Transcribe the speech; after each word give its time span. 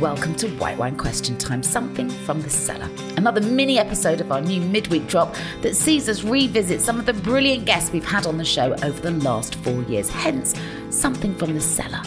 Welcome 0.00 0.32
to 0.32 0.48
White 0.58 0.78
Wine 0.78 0.96
Question 0.96 1.36
Time, 1.36 1.60
something 1.60 2.08
from 2.08 2.40
the 2.40 2.48
cellar. 2.48 2.88
Another 3.16 3.40
mini 3.40 3.80
episode 3.80 4.20
of 4.20 4.30
our 4.30 4.40
new 4.40 4.60
midweek 4.60 5.08
drop 5.08 5.34
that 5.62 5.74
sees 5.74 6.08
us 6.08 6.22
revisit 6.22 6.80
some 6.80 7.00
of 7.00 7.06
the 7.06 7.12
brilliant 7.12 7.64
guests 7.64 7.90
we've 7.90 8.04
had 8.04 8.24
on 8.24 8.38
the 8.38 8.44
show 8.44 8.74
over 8.84 9.00
the 9.00 9.10
last 9.10 9.56
four 9.56 9.82
years. 9.82 10.08
Hence, 10.08 10.54
something 10.90 11.34
from 11.34 11.52
the 11.54 11.60
cellar, 11.60 12.00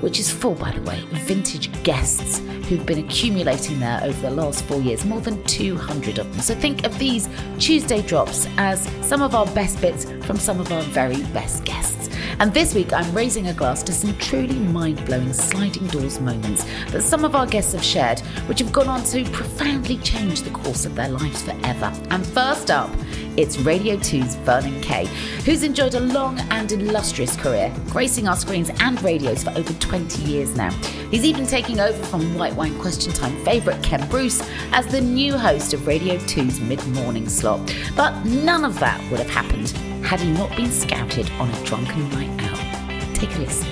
which 0.00 0.18
is 0.18 0.28
full, 0.28 0.56
by 0.56 0.72
the 0.72 0.82
way, 0.82 0.98
of 0.98 1.18
vintage 1.18 1.70
guests 1.84 2.40
who've 2.68 2.84
been 2.84 2.98
accumulating 2.98 3.78
there 3.78 4.00
over 4.02 4.20
the 4.22 4.30
last 4.30 4.64
four 4.64 4.80
years, 4.80 5.04
more 5.04 5.20
than 5.20 5.40
200 5.44 6.18
of 6.18 6.32
them. 6.32 6.40
So 6.40 6.56
think 6.56 6.84
of 6.84 6.98
these 6.98 7.28
Tuesday 7.60 8.02
drops 8.02 8.48
as 8.56 8.88
some 9.06 9.22
of 9.22 9.36
our 9.36 9.46
best 9.46 9.80
bits 9.80 10.04
from 10.26 10.36
some 10.36 10.58
of 10.58 10.72
our 10.72 10.82
very 10.82 11.22
best 11.26 11.64
guests. 11.64 12.08
And 12.40 12.54
this 12.54 12.74
week, 12.74 12.94
I'm 12.94 13.14
raising 13.14 13.48
a 13.48 13.52
glass 13.52 13.82
to 13.82 13.92
some 13.92 14.16
truly 14.16 14.58
mind 14.58 15.04
blowing 15.04 15.30
sliding 15.34 15.86
doors 15.88 16.20
moments 16.20 16.64
that 16.90 17.02
some 17.02 17.22
of 17.22 17.34
our 17.34 17.46
guests 17.46 17.74
have 17.74 17.84
shared, 17.84 18.20
which 18.48 18.60
have 18.60 18.72
gone 18.72 18.88
on 18.88 19.04
to 19.04 19.26
profoundly 19.26 19.98
change 19.98 20.40
the 20.40 20.48
course 20.48 20.86
of 20.86 20.94
their 20.94 21.10
lives 21.10 21.42
forever. 21.42 21.92
And 22.08 22.26
first 22.26 22.70
up, 22.70 22.88
it's 23.36 23.58
Radio 23.58 23.96
2's 23.96 24.36
Vernon 24.36 24.80
Kay, 24.80 25.04
who's 25.44 25.62
enjoyed 25.62 25.92
a 25.92 26.00
long 26.00 26.40
and 26.50 26.72
illustrious 26.72 27.36
career, 27.36 27.70
gracing 27.90 28.26
our 28.26 28.36
screens 28.36 28.70
and 28.80 29.02
radios 29.02 29.44
for 29.44 29.50
over 29.50 29.74
20 29.74 30.22
years 30.22 30.56
now. 30.56 30.70
He's 31.10 31.26
even 31.26 31.46
taking 31.46 31.78
over 31.78 32.02
from 32.06 32.34
White 32.38 32.54
Wine 32.54 32.78
Question 32.78 33.12
Time 33.12 33.36
favourite 33.44 33.82
Ken 33.82 34.08
Bruce 34.08 34.40
as 34.72 34.86
the 34.86 35.02
new 35.02 35.36
host 35.36 35.74
of 35.74 35.86
Radio 35.86 36.16
2's 36.16 36.58
mid 36.58 36.82
morning 36.86 37.28
slot. 37.28 37.60
But 37.94 38.24
none 38.24 38.64
of 38.64 38.80
that 38.80 38.98
would 39.10 39.20
have 39.20 39.28
happened 39.28 39.74
had 40.02 40.20
he 40.20 40.30
not 40.32 40.54
been 40.56 40.70
scouted 40.70 41.30
on 41.32 41.50
a 41.50 41.64
drunken 41.64 42.08
night 42.10 42.42
out. 42.44 43.14
Take 43.14 43.34
a 43.36 43.38
listen. 43.40 43.68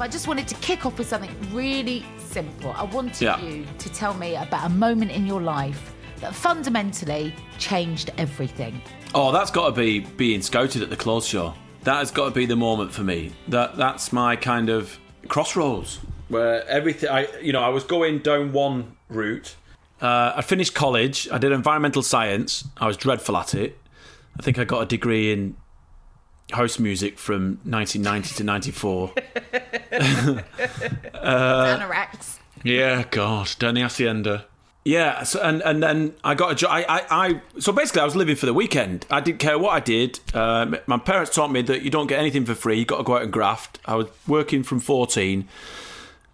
I 0.00 0.06
just 0.06 0.28
wanted 0.28 0.46
to 0.48 0.54
kick 0.56 0.86
off 0.86 0.96
with 0.96 1.08
something 1.08 1.34
really 1.52 2.04
simple. 2.18 2.72
I 2.76 2.84
wanted 2.84 3.20
Yeah. 3.20 3.40
you 3.40 3.66
to 3.78 3.88
tell 3.92 4.14
me 4.14 4.36
about 4.36 4.64
a 4.66 4.68
moment 4.68 5.10
in 5.10 5.26
your 5.26 5.40
life 5.42 5.92
that 6.20 6.34
fundamentally 6.34 7.34
changed 7.58 8.10
everything. 8.16 8.80
Oh, 9.14 9.32
that's 9.32 9.50
got 9.50 9.66
to 9.66 9.72
be 9.72 10.00
being 10.00 10.40
scouted 10.40 10.82
at 10.82 10.90
the 10.90 10.96
clothes 10.96 11.26
show. 11.26 11.52
That 11.82 11.96
has 11.96 12.10
got 12.12 12.26
to 12.26 12.30
be 12.30 12.46
the 12.46 12.54
moment 12.56 12.92
for 12.92 13.02
me. 13.02 13.32
That 13.48 13.76
that's 13.76 14.12
my 14.12 14.36
kind 14.36 14.68
of 14.68 14.98
crossroads 15.26 15.98
where 16.28 16.64
everything. 16.68 17.08
I 17.10 17.26
you 17.42 17.52
know 17.52 17.60
I 17.62 17.68
was 17.70 17.82
going 17.84 18.18
down 18.20 18.52
one 18.52 18.92
route. 19.08 19.56
Uh, 20.00 20.32
I 20.36 20.42
finished 20.42 20.74
college. 20.74 21.28
I 21.30 21.38
did 21.38 21.52
environmental 21.52 22.02
science. 22.02 22.64
I 22.76 22.86
was 22.86 22.96
dreadful 22.96 23.36
at 23.36 23.54
it. 23.54 23.78
I 24.38 24.42
think 24.42 24.58
I 24.58 24.64
got 24.64 24.82
a 24.82 24.86
degree 24.86 25.32
in 25.32 25.56
house 26.52 26.78
music 26.78 27.18
from 27.18 27.58
1990 27.64 28.34
to 28.36 28.44
94. 28.44 29.08
Anoraks. 31.14 32.38
Yeah, 32.64 33.04
God, 33.10 33.50
down 33.58 33.74
the 33.74 33.82
hacienda. 33.82 34.46
Yeah, 34.84 35.24
so, 35.24 35.40
and 35.42 35.60
and 35.62 35.82
then 35.82 36.14
I 36.24 36.34
got 36.34 36.52
a 36.52 36.54
job. 36.54 36.70
I, 36.72 36.82
I, 36.84 37.02
I 37.10 37.42
so 37.58 37.72
basically 37.72 38.00
I 38.00 38.04
was 38.06 38.16
living 38.16 38.36
for 38.36 38.46
the 38.46 38.54
weekend. 38.54 39.04
I 39.10 39.20
didn't 39.20 39.38
care 39.38 39.58
what 39.58 39.72
I 39.72 39.80
did. 39.80 40.18
Um, 40.32 40.78
my 40.86 40.96
parents 40.96 41.34
taught 41.34 41.50
me 41.52 41.60
that 41.62 41.82
you 41.82 41.90
don't 41.90 42.06
get 42.06 42.18
anything 42.18 42.46
for 42.46 42.54
free. 42.54 42.78
You 42.78 42.84
got 42.86 42.96
to 42.96 43.02
go 43.02 43.16
out 43.16 43.22
and 43.22 43.32
graft. 43.32 43.80
I 43.84 43.96
was 43.96 44.06
working 44.26 44.62
from 44.62 44.80
fourteen, 44.80 45.46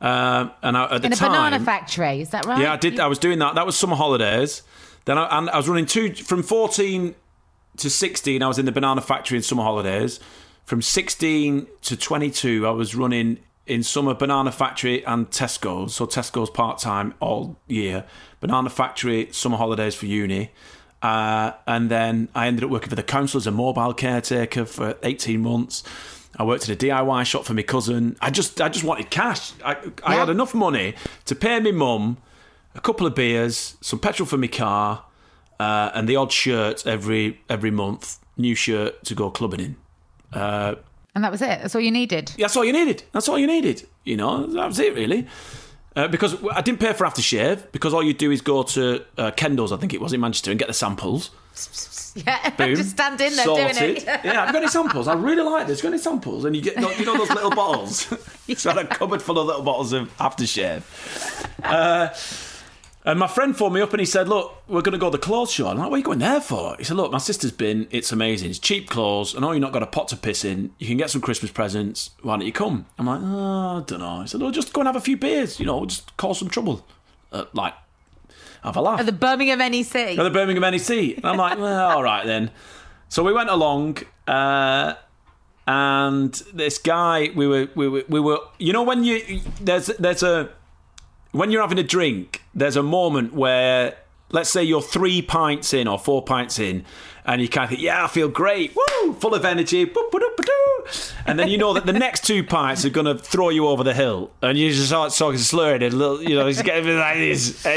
um, 0.05 0.53
and 0.63 0.77
I, 0.77 0.85
at 0.85 1.01
the 1.01 1.07
In 1.07 1.13
a 1.15 1.17
time, 1.17 1.31
banana 1.31 1.65
factory, 1.65 2.21
is 2.21 2.29
that 2.31 2.45
right? 2.45 2.61
yeah, 2.61 2.75
I 2.75 2.77
did. 2.77 3.01
I 3.01 3.07
was 3.07 3.19
doing 3.19 3.39
that. 3.39 3.55
That 3.55 3.65
was 3.65 3.75
summer 3.75 3.97
holidays. 3.97 4.63
Then 5.07 5.17
I, 5.17 5.39
and 5.39 5.49
I 5.49 5.57
was 5.57 5.67
running 5.67 5.87
two 5.87 6.15
from 6.15 6.43
fourteen 6.43 7.15
to 7.79 7.89
sixteen. 7.89 8.43
I 8.43 8.49
was 8.49 8.59
in 8.59 8.67
the 8.67 8.73
banana 8.73 9.01
factory 9.01 9.39
in 9.39 9.43
summer 9.43 9.63
holidays. 9.63 10.21
From 10.65 10.83
sixteen 10.83 11.69
to 11.83 11.97
twenty-two, 11.97 12.67
I 12.67 12.71
was 12.71 12.95
running 12.95 13.39
in 13.67 13.83
summer 13.83 14.13
banana 14.13 14.53
factory 14.53 15.03
and 15.07 15.31
Tesco's. 15.31 15.95
So 15.95 16.07
Tesco's 16.07 16.51
part 16.51 16.79
time 16.79 17.15
all 17.21 17.57
year. 17.67 18.05
Banana 18.41 18.69
factory, 18.69 19.29
summer 19.33 19.57
holidays 19.57 19.95
for 19.95 20.05
uni. 20.05 20.51
Uh, 21.01 21.53
and 21.67 21.91
then 21.91 22.29
I 22.35 22.47
ended 22.47 22.65
up 22.65 22.71
working 22.71 22.91
for 22.91 22.97
the 22.97 23.03
council 23.03 23.39
as 23.39 23.47
a 23.47 23.51
mobile 23.51 23.95
caretaker 23.95 24.67
for 24.67 24.97
18 25.03 25.41
months. 25.41 25.83
I 26.37 26.43
worked 26.45 26.69
at 26.69 26.83
a 26.83 26.87
DIY 26.87 27.25
shop 27.27 27.45
for 27.45 27.55
my 27.55 27.63
cousin. 27.63 28.17
I 28.21 28.31
just, 28.31 28.61
I 28.61 28.69
just 28.69 28.85
wanted 28.85 29.11
cash. 29.11 29.53
I, 29.65 29.77
I 30.05 30.15
had 30.17 30.29
enough 30.29 30.55
money 30.55 30.95
to 31.27 31.35
pay 31.35 31.61
my 31.61 31.71
mum 31.71 32.17
a 32.75 32.81
couple 32.81 33.07
of 33.07 33.15
beers, 33.15 33.77
some 33.81 33.99
petrol 34.01 34.27
for 34.27 34.37
my 34.37 34.49
car, 34.49 35.05
uh, 35.61 35.91
and 35.95 36.09
the 36.09 36.17
odd 36.17 36.33
shirt 36.33 36.87
every 36.87 37.41
every 37.49 37.71
month. 37.71 38.19
New 38.37 38.55
shirt 38.57 39.05
to 39.05 39.15
go 39.15 39.31
clubbing 39.31 39.61
in. 39.61 39.77
Uh, 40.33 40.75
And 41.15 41.23
that 41.23 41.31
was 41.31 41.41
it. 41.41 41.61
That's 41.61 41.75
all 41.77 41.81
you 41.81 41.93
needed. 41.93 42.33
that's 42.37 42.57
all 42.57 42.65
you 42.65 42.73
needed. 42.73 43.05
That's 43.13 43.29
all 43.29 43.39
you 43.39 43.47
needed. 43.47 43.87
You 44.03 44.17
know, 44.17 44.47
that 44.47 44.67
was 44.67 44.81
it 44.81 44.95
really. 44.95 45.27
Uh, 45.95 46.09
because 46.09 46.35
I 46.51 46.61
didn't 46.61 46.81
pay 46.81 46.93
for 46.93 47.05
aftershave 47.07 47.71
because 47.71 47.95
all 47.95 48.03
you 48.03 48.13
do 48.13 48.33
is 48.33 48.41
go 48.41 48.65
to 48.65 49.05
uh, 49.17 49.31
Kendals, 49.31 49.71
I 49.73 49.77
think 49.77 49.95
it 49.95 50.01
was 50.01 50.13
in 50.13 50.21
Manchester, 50.21 50.51
and 50.51 50.59
get 50.59 50.67
the 50.67 50.75
samples. 50.75 51.31
Yeah, 52.17 52.51
Boom. 52.51 52.77
just 52.77 52.91
stand 52.91 53.21
in 53.21 53.35
there 53.35 53.45
Sorted. 53.45 53.77
doing 53.77 53.97
it. 53.97 54.05
yeah, 54.05 54.45
I've 54.45 54.53
got 54.53 54.57
any 54.63 54.69
samples. 54.69 55.09
I 55.09 55.15
really 55.15 55.43
like 55.43 55.67
this. 55.67 55.83
Got 55.83 55.89
any 55.89 55.99
samples? 55.99 56.45
And 56.45 56.55
you 56.55 56.63
get, 56.63 56.77
you 56.77 57.05
know, 57.05 57.17
those 57.17 57.29
little 57.31 57.51
bottles. 57.51 58.07
it's 58.49 58.63
got 58.65 58.79
a 58.79 58.87
cupboard 58.87 59.21
full 59.21 59.37
of 59.37 59.47
little 59.49 59.63
bottles 59.63 59.93
of 59.93 60.17
aftershave. 60.19 60.83
Uh, 61.65 62.15
and 63.05 63.19
my 63.19 63.27
friend 63.27 63.57
phoned 63.57 63.75
me 63.75 63.81
up 63.81 63.93
and 63.93 63.99
he 64.01 64.07
said, 64.07 64.29
"Look, 64.29 64.55
we're 64.69 64.81
going 64.81 64.93
to 64.93 64.99
go 64.99 65.11
to 65.11 65.19
the 65.19 65.23
clothes 65.23 65.51
show." 65.51 65.67
I'm 65.67 65.77
like, 65.77 65.91
"What 65.91 65.97
are 65.97 65.99
you 65.99 66.05
going 66.05 66.21
there 66.21 66.41
for?" 66.41 66.77
He 66.79 66.85
said, 66.85 66.97
"Look, 66.97 67.11
my 67.11 67.19
sister's 67.19 67.51
been. 67.51 67.87
It's 67.91 68.13
amazing. 68.13 68.49
It's 68.51 68.59
cheap 68.61 68.89
clothes. 68.89 69.35
I 69.37 69.41
know 69.41 69.51
you've 69.51 69.61
not 69.61 69.73
got 69.73 69.83
a 69.83 69.87
pot 69.87 70.09
to 70.09 70.17
piss 70.17 70.45
in. 70.45 70.71
You 70.79 70.87
can 70.87 70.97
get 70.97 71.11
some 71.11 71.21
Christmas 71.21 71.51
presents. 71.51 72.11
Why 72.23 72.37
don't 72.37 72.47
you 72.47 72.53
come?" 72.53 72.87
I'm 72.99 73.07
like, 73.07 73.21
"Oh, 73.23 73.79
I 73.79 73.83
don't 73.85 73.99
know." 73.99 74.21
He 74.23 74.29
said, 74.29 74.41
"Oh, 74.41 74.51
just 74.53 74.73
go 74.73 74.81
and 74.83 74.89
have 74.89 74.97
a 74.97 75.01
few 75.01 75.17
beers. 75.17 75.59
You 75.61 75.67
know, 75.67 75.85
just 75.85 76.17
cause 76.17 76.39
some 76.39 76.49
trouble. 76.49 76.87
Uh, 77.33 77.45
like, 77.53 77.75
have 78.65 78.77
a 78.77 78.81
laugh." 78.81 79.01
At 79.01 79.07
the 79.07 79.13
Birmingham 79.13 79.59
NEC. 79.59 79.95
at 80.19 80.23
the 80.23 80.31
Birmingham 80.31 80.63
NEC. 80.73 81.17
And 81.17 81.25
I'm 81.25 81.37
like, 81.37 81.59
well, 81.59 81.91
all 81.97 82.03
right 82.03 82.27
then. 82.27 82.51
So 83.09 83.23
we 83.23 83.33
went 83.33 83.49
along, 83.51 83.99
uh, 84.27 84.95
and 85.67 86.33
this 86.53 86.79
guy, 86.79 87.31
we 87.35 87.47
were, 87.47 87.69
we 87.75 87.89
were, 87.89 88.05
we 88.09 88.21
were, 88.21 88.39
you 88.59 88.73
know, 88.73 88.83
when 88.83 89.05
you 89.05 89.41
there's 89.61 89.87
there's 89.99 90.23
a 90.23 90.51
when 91.33 91.51
you're 91.51 91.63
having 91.63 91.79
a 91.79 91.83
drink, 91.85 92.43
there's 92.55 92.77
a 92.77 92.83
moment 92.83 93.35
where, 93.35 93.97
let's 94.35 94.51
say 94.51 94.63
you're 94.63 94.83
three 94.83 95.23
pints 95.23 95.73
in 95.73 95.89
or 95.89 95.99
four 95.99 96.23
pints 96.23 96.59
in, 96.59 96.85
and 97.25 97.41
you 97.41 97.49
kind 97.49 97.65
of 97.65 97.71
think, 97.71 97.81
yeah, 97.81 98.05
I 98.05 98.09
feel 98.09 98.29
great, 98.29 98.77
woo, 98.77 99.15
full 99.15 99.35
of 99.35 99.45
energy, 99.45 99.91
and 101.27 101.39
then 101.39 101.49
you 101.49 101.57
know 101.57 101.73
that 101.73 101.87
the 101.87 101.93
next 101.93 102.27
two 102.27 102.45
pints 102.45 102.85
are 102.85 102.91
going 102.91 103.07
to 103.07 103.17
throw 103.17 103.49
you 103.49 103.67
over 103.69 103.83
the 103.83 103.95
hill, 103.95 104.31
and 104.43 104.59
you 104.59 104.71
just 104.71 104.89
start 104.89 105.15
talking 105.15 105.39
slurred, 105.39 105.83
and 105.83 105.95
a 105.95 105.97
little, 105.97 106.23
you 106.23 106.35
know, 106.35 106.47
it's 106.47 106.61
getting 106.61 106.99
like 106.99 107.17
this. 107.17 107.65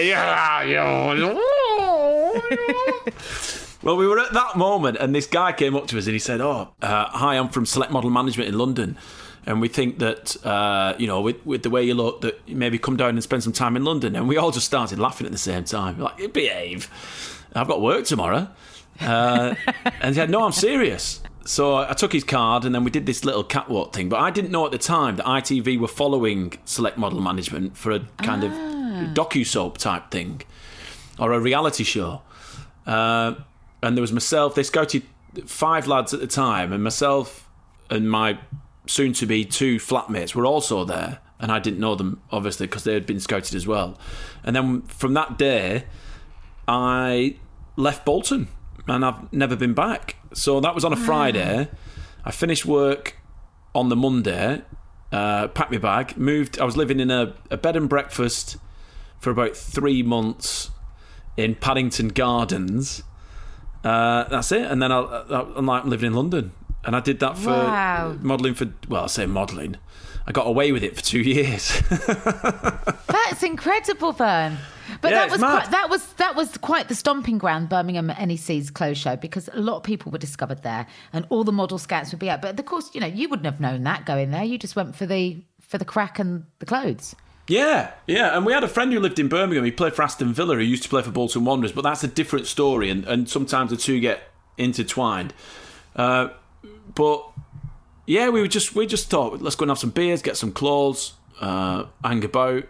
Well, 3.83 3.95
we 3.95 4.07
were 4.07 4.19
at 4.19 4.33
that 4.33 4.57
moment, 4.57 4.97
and 4.97 5.13
this 5.13 5.27
guy 5.27 5.53
came 5.53 5.75
up 5.75 5.87
to 5.87 5.97
us 5.99 6.07
and 6.07 6.13
he 6.13 6.19
said, 6.19 6.41
"Oh, 6.41 6.73
uh, 6.81 7.05
hi, 7.09 7.35
I'm 7.35 7.47
from 7.47 7.65
Select 7.65 7.91
Model 7.91 8.09
Management 8.09 8.49
in 8.49 8.57
London, 8.57 8.97
and 9.47 9.61
we 9.61 9.69
think 9.69 9.99
that 9.99 10.45
uh, 10.45 10.93
you 10.99 11.07
know, 11.07 11.21
with, 11.21 11.43
with 11.45 11.63
the 11.63 11.69
way 11.69 11.81
you 11.81 11.93
look, 11.93 12.21
that 12.21 12.39
you 12.45 12.55
maybe 12.55 12.77
come 12.77 12.97
down 12.97 13.11
and 13.11 13.23
spend 13.23 13.43
some 13.43 13.53
time 13.53 13.75
in 13.75 13.85
London." 13.85 14.15
And 14.15 14.27
we 14.27 14.37
all 14.37 14.51
just 14.51 14.65
started 14.65 14.99
laughing 14.99 15.25
at 15.25 15.31
the 15.31 15.37
same 15.39 15.63
time, 15.63 15.97
like, 15.99 16.33
"Behave! 16.33 16.89
I've 17.55 17.67
got 17.67 17.81
work 17.81 18.05
tomorrow." 18.05 18.49
Uh, 18.99 19.55
and 20.01 20.09
he 20.09 20.13
said, 20.13 20.29
"No, 20.29 20.43
I'm 20.43 20.51
serious." 20.51 21.21
So 21.45 21.77
I 21.77 21.93
took 21.93 22.11
his 22.11 22.25
card, 22.25 22.65
and 22.65 22.75
then 22.75 22.83
we 22.83 22.91
did 22.91 23.05
this 23.05 23.23
little 23.23 23.43
catwalk 23.43 23.93
thing. 23.93 24.09
But 24.09 24.19
I 24.19 24.31
didn't 24.31 24.51
know 24.51 24.65
at 24.65 24.73
the 24.73 24.77
time 24.77 25.15
that 25.15 25.25
ITV 25.25 25.79
were 25.79 25.87
following 25.87 26.53
Select 26.65 26.97
Model 26.97 27.21
Management 27.21 27.77
for 27.77 27.91
a 27.91 28.01
kind 28.21 28.43
of 28.43 28.51
docu 29.13 29.45
soap 29.45 29.77
type 29.77 30.11
thing, 30.11 30.41
or 31.17 31.31
a 31.31 31.39
reality 31.39 31.85
show. 31.85 32.21
Uh, 32.85 33.35
and 33.81 33.95
there 33.95 34.01
was 34.01 34.11
myself. 34.11 34.55
They 34.55 34.63
scouted 34.63 35.03
five 35.45 35.87
lads 35.87 36.13
at 36.13 36.19
the 36.19 36.27
time, 36.27 36.73
and 36.73 36.83
myself 36.83 37.47
and 37.89 38.11
my 38.11 38.37
soon-to-be 38.87 39.45
two 39.45 39.77
flatmates 39.77 40.33
were 40.33 40.45
also 40.45 40.83
there. 40.83 41.19
And 41.39 41.51
I 41.51 41.59
didn't 41.59 41.79
know 41.79 41.93
them 41.93 42.21
obviously 42.31 42.65
because 42.65 42.83
they 42.83 42.93
had 42.93 43.05
been 43.05 43.19
scouted 43.19 43.53
as 43.53 43.67
well. 43.67 43.97
And 44.43 44.55
then 44.55 44.81
from 44.83 45.13
that 45.13 45.37
day, 45.37 45.85
I 46.67 47.37
left 47.75 48.05
Bolton, 48.05 48.47
and 48.87 49.05
I've 49.05 49.31
never 49.31 49.55
been 49.55 49.73
back. 49.73 50.15
So 50.33 50.59
that 50.59 50.73
was 50.73 50.83
on 50.83 50.93
a 50.93 50.97
Friday. 50.97 51.69
I 52.25 52.31
finished 52.31 52.65
work 52.65 53.17
on 53.75 53.89
the 53.89 53.95
Monday. 53.95 54.63
Uh, 55.11 55.47
packed 55.47 55.71
my 55.71 55.77
bag, 55.77 56.17
moved. 56.17 56.59
I 56.59 56.65
was 56.65 56.75
living 56.75 56.99
in 56.99 57.09
a, 57.09 57.33
a 57.49 57.55
bed 57.55 57.77
and 57.77 57.87
breakfast 57.87 58.57
for 59.19 59.29
about 59.29 59.55
three 59.55 60.03
months 60.03 60.69
in 61.37 61.55
Paddington 61.55 62.09
Gardens. 62.09 63.03
Uh, 63.85 64.25
that's 64.25 64.51
it. 64.51 64.63
And 64.63 64.81
then 64.81 64.91
I, 64.91 64.99
I'm 65.55 65.65
like 65.65 65.83
I'm 65.83 65.89
living 65.89 66.07
in 66.07 66.13
London, 66.13 66.51
and 66.85 66.95
I 66.95 66.99
did 66.99 67.19
that 67.19 67.37
for 67.37 67.49
Wow. 67.49 68.15
modelling 68.21 68.53
for. 68.53 68.67
Well, 68.87 69.03
I 69.03 69.07
say 69.07 69.25
modelling. 69.25 69.75
I 70.25 70.31
got 70.33 70.45
away 70.47 70.71
with 70.73 70.83
it 70.83 70.95
for 70.95 71.01
two 71.01 71.19
years. 71.35 71.81
That's 73.07 73.43
incredible, 73.43 74.11
Vern. 74.11 74.57
But 75.01 75.11
Yeah, 75.11 75.17
that 75.27 75.31
was 75.31 75.39
quite, 75.39 75.71
that 75.71 75.89
was 75.89 76.13
that 76.13 76.35
was 76.35 76.57
quite 76.57 76.87
the 76.87 76.95
stomping 76.95 77.37
ground, 77.37 77.67
Birmingham 77.69 78.07
NEC's 78.07 78.69
clothes 78.69 78.97
show, 78.97 79.15
because 79.17 79.49
a 79.53 79.59
lot 79.59 79.77
of 79.77 79.83
people 79.83 80.11
were 80.11 80.17
discovered 80.17 80.63
there, 80.63 80.87
and 81.13 81.25
all 81.29 81.43
the 81.43 81.51
model 81.51 81.77
scouts 81.77 82.11
would 82.11 82.19
be 82.19 82.29
out. 82.29 82.41
But 82.41 82.57
of 82.59 82.65
course, 82.65 82.89
you 82.93 83.01
know, 83.01 83.07
you 83.07 83.27
wouldn't 83.27 83.45
have 83.45 83.59
known 83.59 83.83
that 83.83 84.05
going 84.05 84.31
there. 84.31 84.43
You 84.43 84.57
just 84.57 84.75
went 84.75 84.95
for 84.95 85.05
the 85.05 85.43
for 85.61 85.77
the 85.77 85.85
crack 85.85 86.19
and 86.19 86.45
the 86.59 86.65
clothes. 86.65 87.15
Yeah, 87.49 87.91
yeah, 88.07 88.35
and 88.35 88.45
we 88.45 88.51
had 88.51 88.63
a 88.65 88.67
friend 88.67 88.91
who 88.91 88.99
lived 88.99 89.19
in 89.19 89.29
Birmingham. 89.29 89.63
He 89.63 89.71
played 89.71 89.93
for 89.93 90.03
Aston 90.03 90.33
Villa. 90.33 90.57
He 90.59 90.65
used 90.65 90.83
to 90.83 90.89
play 90.89 91.01
for 91.01 91.11
Bolton 91.11 91.45
Wanderers, 91.45 91.71
but 91.71 91.81
that's 91.83 92.03
a 92.03 92.07
different 92.09 92.45
story, 92.45 92.89
and, 92.89 93.05
and 93.05 93.29
sometimes 93.29 93.69
the 93.71 93.77
two 93.77 94.01
get 94.01 94.21
intertwined. 94.57 95.33
Uh, 95.95 96.29
but 96.95 97.23
yeah, 98.05 98.29
we 98.29 98.41
were 98.41 98.47
just 98.47 98.75
we 98.75 98.85
just 98.87 99.09
thought 99.09 99.41
let's 99.41 99.55
go 99.55 99.63
and 99.63 99.71
have 99.71 99.79
some 99.79 99.89
beers, 99.91 100.21
get 100.21 100.37
some 100.37 100.51
clothes, 100.51 101.13
uh, 101.41 101.85
hang 102.03 102.23
about, 102.23 102.63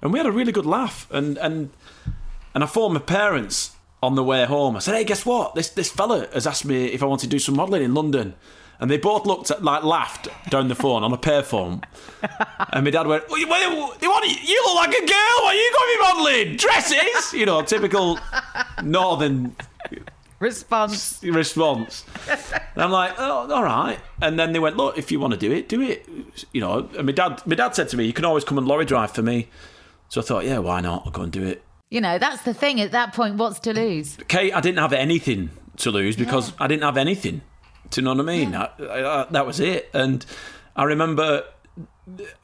and 0.00 0.12
we 0.12 0.18
had 0.18 0.26
a 0.26 0.32
really 0.32 0.52
good 0.52 0.66
laugh. 0.66 1.06
And 1.10 1.38
and 1.38 1.70
and 2.54 2.62
I 2.64 2.66
phoned 2.66 2.94
my 2.94 3.00
parents 3.00 3.72
on 4.02 4.14
the 4.16 4.24
way 4.24 4.44
home. 4.44 4.76
I 4.76 4.80
said, 4.80 4.94
"Hey, 4.94 5.04
guess 5.04 5.24
what? 5.24 5.54
This 5.54 5.68
this 5.70 5.90
fella 5.90 6.28
has 6.34 6.46
asked 6.46 6.64
me 6.64 6.86
if 6.86 7.02
I 7.02 7.06
want 7.06 7.20
to 7.22 7.26
do 7.28 7.38
some 7.38 7.56
modelling 7.56 7.82
in 7.82 7.94
London." 7.94 8.34
And 8.80 8.90
they 8.90 8.96
both 8.98 9.26
looked 9.26 9.48
at, 9.52 9.62
like 9.62 9.84
laughed 9.84 10.26
down 10.50 10.66
the 10.66 10.74
phone 10.74 11.04
on 11.04 11.12
a 11.12 11.16
pay 11.16 11.42
phone. 11.42 11.82
And 12.72 12.84
my 12.84 12.90
dad 12.90 13.06
went, 13.06 13.28
"What? 13.28 13.48
what- 13.48 14.00
what- 14.00 14.48
You 14.48 14.62
look 14.66 14.74
like 14.74 14.94
a 14.94 15.06
girl. 15.06 15.36
What 15.42 15.54
are 15.54 15.54
you 15.54 15.72
going 15.76 15.88
to 15.88 15.94
be 15.94 16.02
modelling? 16.02 16.56
Dresses? 16.56 17.32
You 17.32 17.46
know, 17.46 17.62
typical 17.62 18.18
northern 18.82 19.54
Response. 20.40 21.22
response. 21.22 22.04
And 22.52 22.82
I'm 22.82 22.90
like, 22.90 23.14
oh, 23.18 23.50
all 23.52 23.62
right. 23.64 23.98
And 24.20 24.38
then 24.38 24.52
they 24.52 24.58
went, 24.58 24.76
look, 24.76 24.96
if 24.98 25.10
you 25.12 25.20
want 25.20 25.32
to 25.34 25.38
do 25.38 25.52
it, 25.52 25.68
do 25.68 25.80
it. 25.80 26.06
You 26.52 26.60
know, 26.60 26.88
and 26.96 27.06
my 27.06 27.12
dad, 27.12 27.42
my 27.46 27.54
dad 27.54 27.74
said 27.74 27.88
to 27.90 27.96
me, 27.96 28.04
you 28.06 28.12
can 28.12 28.24
always 28.24 28.44
come 28.44 28.58
and 28.58 28.66
lorry 28.66 28.84
drive 28.84 29.10
for 29.12 29.22
me. 29.22 29.48
So 30.08 30.20
I 30.20 30.24
thought, 30.24 30.44
yeah, 30.44 30.58
why 30.58 30.80
not? 30.80 31.02
I'll 31.06 31.12
go 31.12 31.22
and 31.22 31.32
do 31.32 31.42
it. 31.44 31.62
You 31.90 32.00
know, 32.00 32.18
that's 32.18 32.42
the 32.42 32.54
thing. 32.54 32.80
At 32.80 32.92
that 32.92 33.12
point, 33.14 33.36
what's 33.36 33.58
to 33.60 33.72
lose? 33.74 34.16
Kate, 34.28 34.52
I 34.54 34.60
didn't 34.60 34.78
have 34.78 34.92
anything 34.92 35.50
to 35.78 35.90
lose 35.90 36.16
because 36.16 36.52
I 36.58 36.66
didn't 36.66 36.84
have 36.84 36.96
anything. 36.96 37.42
Do 37.90 38.00
you 38.00 38.04
know 38.06 38.14
what 38.14 38.20
I 38.20 38.24
mean? 38.24 38.54
I, 38.54 38.70
I, 38.80 39.22
I- 39.22 39.26
that 39.30 39.46
was 39.46 39.60
it. 39.60 39.90
And 39.92 40.24
I 40.76 40.84
remember 40.84 41.44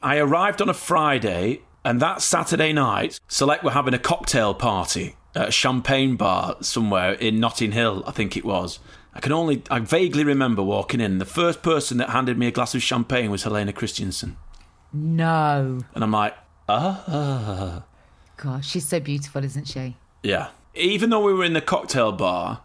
I 0.01 0.17
arrived 0.17 0.61
on 0.61 0.69
a 0.69 0.73
Friday, 0.73 1.61
and 1.83 1.99
that 2.01 2.21
Saturday 2.21 2.73
night, 2.73 3.19
Select 3.27 3.63
were 3.63 3.71
having 3.71 3.93
a 3.93 3.99
cocktail 3.99 4.53
party 4.53 5.15
at 5.35 5.49
a 5.49 5.51
champagne 5.51 6.15
bar 6.15 6.55
somewhere 6.61 7.13
in 7.13 7.39
Notting 7.39 7.71
Hill, 7.71 8.03
I 8.07 8.11
think 8.11 8.35
it 8.37 8.45
was. 8.45 8.79
I 9.13 9.19
can 9.19 9.31
only, 9.31 9.63
I 9.71 9.79
vaguely 9.79 10.23
remember 10.23 10.61
walking 10.61 11.01
in. 11.01 11.17
The 11.17 11.25
first 11.25 11.61
person 11.63 11.97
that 11.97 12.09
handed 12.09 12.37
me 12.37 12.47
a 12.47 12.51
glass 12.51 12.75
of 12.75 12.83
champagne 12.83 13.31
was 13.31 13.43
Helena 13.43 13.73
Christensen. 13.73 14.37
No. 14.93 15.79
And 15.95 16.03
I'm 16.03 16.11
like, 16.11 16.35
ah. 16.67 17.83
Gosh, 18.37 18.69
she's 18.69 18.87
so 18.87 18.99
beautiful, 18.99 19.43
isn't 19.43 19.67
she? 19.67 19.97
Yeah. 20.23 20.49
Even 20.75 21.09
though 21.09 21.23
we 21.23 21.33
were 21.33 21.43
in 21.43 21.53
the 21.53 21.61
cocktail 21.61 22.11
bar 22.11 22.61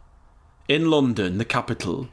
in 0.69 0.91
London, 0.91 1.39
the 1.39 1.45
capital, 1.45 2.09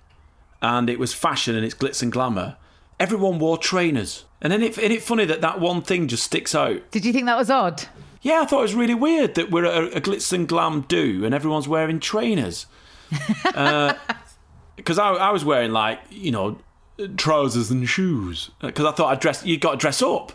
and 0.62 0.90
it 0.90 1.00
was 1.00 1.14
fashion 1.14 1.56
and 1.56 1.66
it's 1.66 1.76
glitz 1.76 2.02
and 2.02 2.12
glamour, 2.12 2.58
everyone 3.00 3.40
wore 3.40 3.58
trainers. 3.58 4.26
And 4.42 4.52
then 4.52 4.64
it, 4.64 4.78
isn't 4.78 4.92
it 4.92 5.04
funny 5.04 5.26
that 5.26 5.42
that 5.42 5.60
one 5.60 5.82
thing 5.82 6.08
just 6.08 6.24
sticks 6.24 6.56
out? 6.56 6.90
Did 6.92 7.06
you 7.06 7.14
think 7.14 7.26
that 7.26 7.38
was 7.38 7.50
odd? 7.50 7.84
Yeah, 8.22 8.42
I 8.42 8.46
thought 8.46 8.60
it 8.60 8.64
was 8.64 8.76
really 8.76 8.94
weird 8.94 9.36
that 9.36 9.52
we're 9.52 9.66
at 9.66 9.76
a, 9.76 9.98
a 9.98 10.02
glitz 10.02 10.32
and 10.32 10.48
glam 10.48 10.82
do 10.82 11.26
and 11.26 11.34
everyone's 11.34 11.68
wearing 11.68 12.00
trainers. 12.00 12.66
Because 14.76 14.98
I, 14.98 15.10
I 15.10 15.32
was 15.32 15.46
wearing 15.46 15.72
like 15.72 16.00
you 16.10 16.32
know 16.32 16.58
trousers 17.18 17.72
and 17.72 17.88
shoes 17.88 18.52
because 18.62 18.86
I 18.86 18.92
thought 18.92 19.12
I 19.12 19.16
dress 19.16 19.46
you 19.46 19.58
got 19.58 19.72
to 19.72 19.78
dress 19.78 20.02
up. 20.02 20.34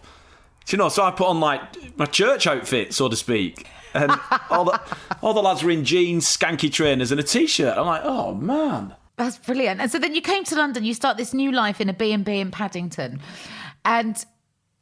Do 0.64 0.76
you 0.76 0.78
know? 0.78 0.88
So 0.88 1.04
I 1.04 1.10
put 1.10 1.28
on 1.28 1.40
like 1.40 1.96
my 1.96 2.06
church 2.06 2.46
outfit, 2.46 2.92
so 2.92 3.08
to 3.08 3.16
speak, 3.16 3.66
and 3.94 4.12
all 4.50 4.64
the 4.64 4.80
all 5.22 5.34
the 5.34 5.42
lads 5.42 5.62
were 5.62 5.70
in 5.70 5.84
jeans, 5.84 6.26
skanky 6.26 6.72
trainers, 6.72 7.10
and 7.10 7.20
a 7.20 7.22
t-shirt. 7.22 7.76
I'm 7.76 7.86
like, 7.86 8.02
oh 8.04 8.34
man. 8.34 8.94
That's 9.16 9.38
brilliant. 9.38 9.80
And 9.80 9.90
so 9.90 9.98
then 9.98 10.14
you 10.14 10.20
came 10.20 10.44
to 10.44 10.56
London. 10.56 10.84
You 10.84 10.92
start 10.92 11.16
this 11.16 11.32
new 11.32 11.50
life 11.50 11.80
in 11.80 11.88
a 11.88 11.94
B 11.94 12.12
and 12.12 12.22
B 12.22 12.38
in 12.38 12.50
Paddington, 12.50 13.20
and 13.84 14.22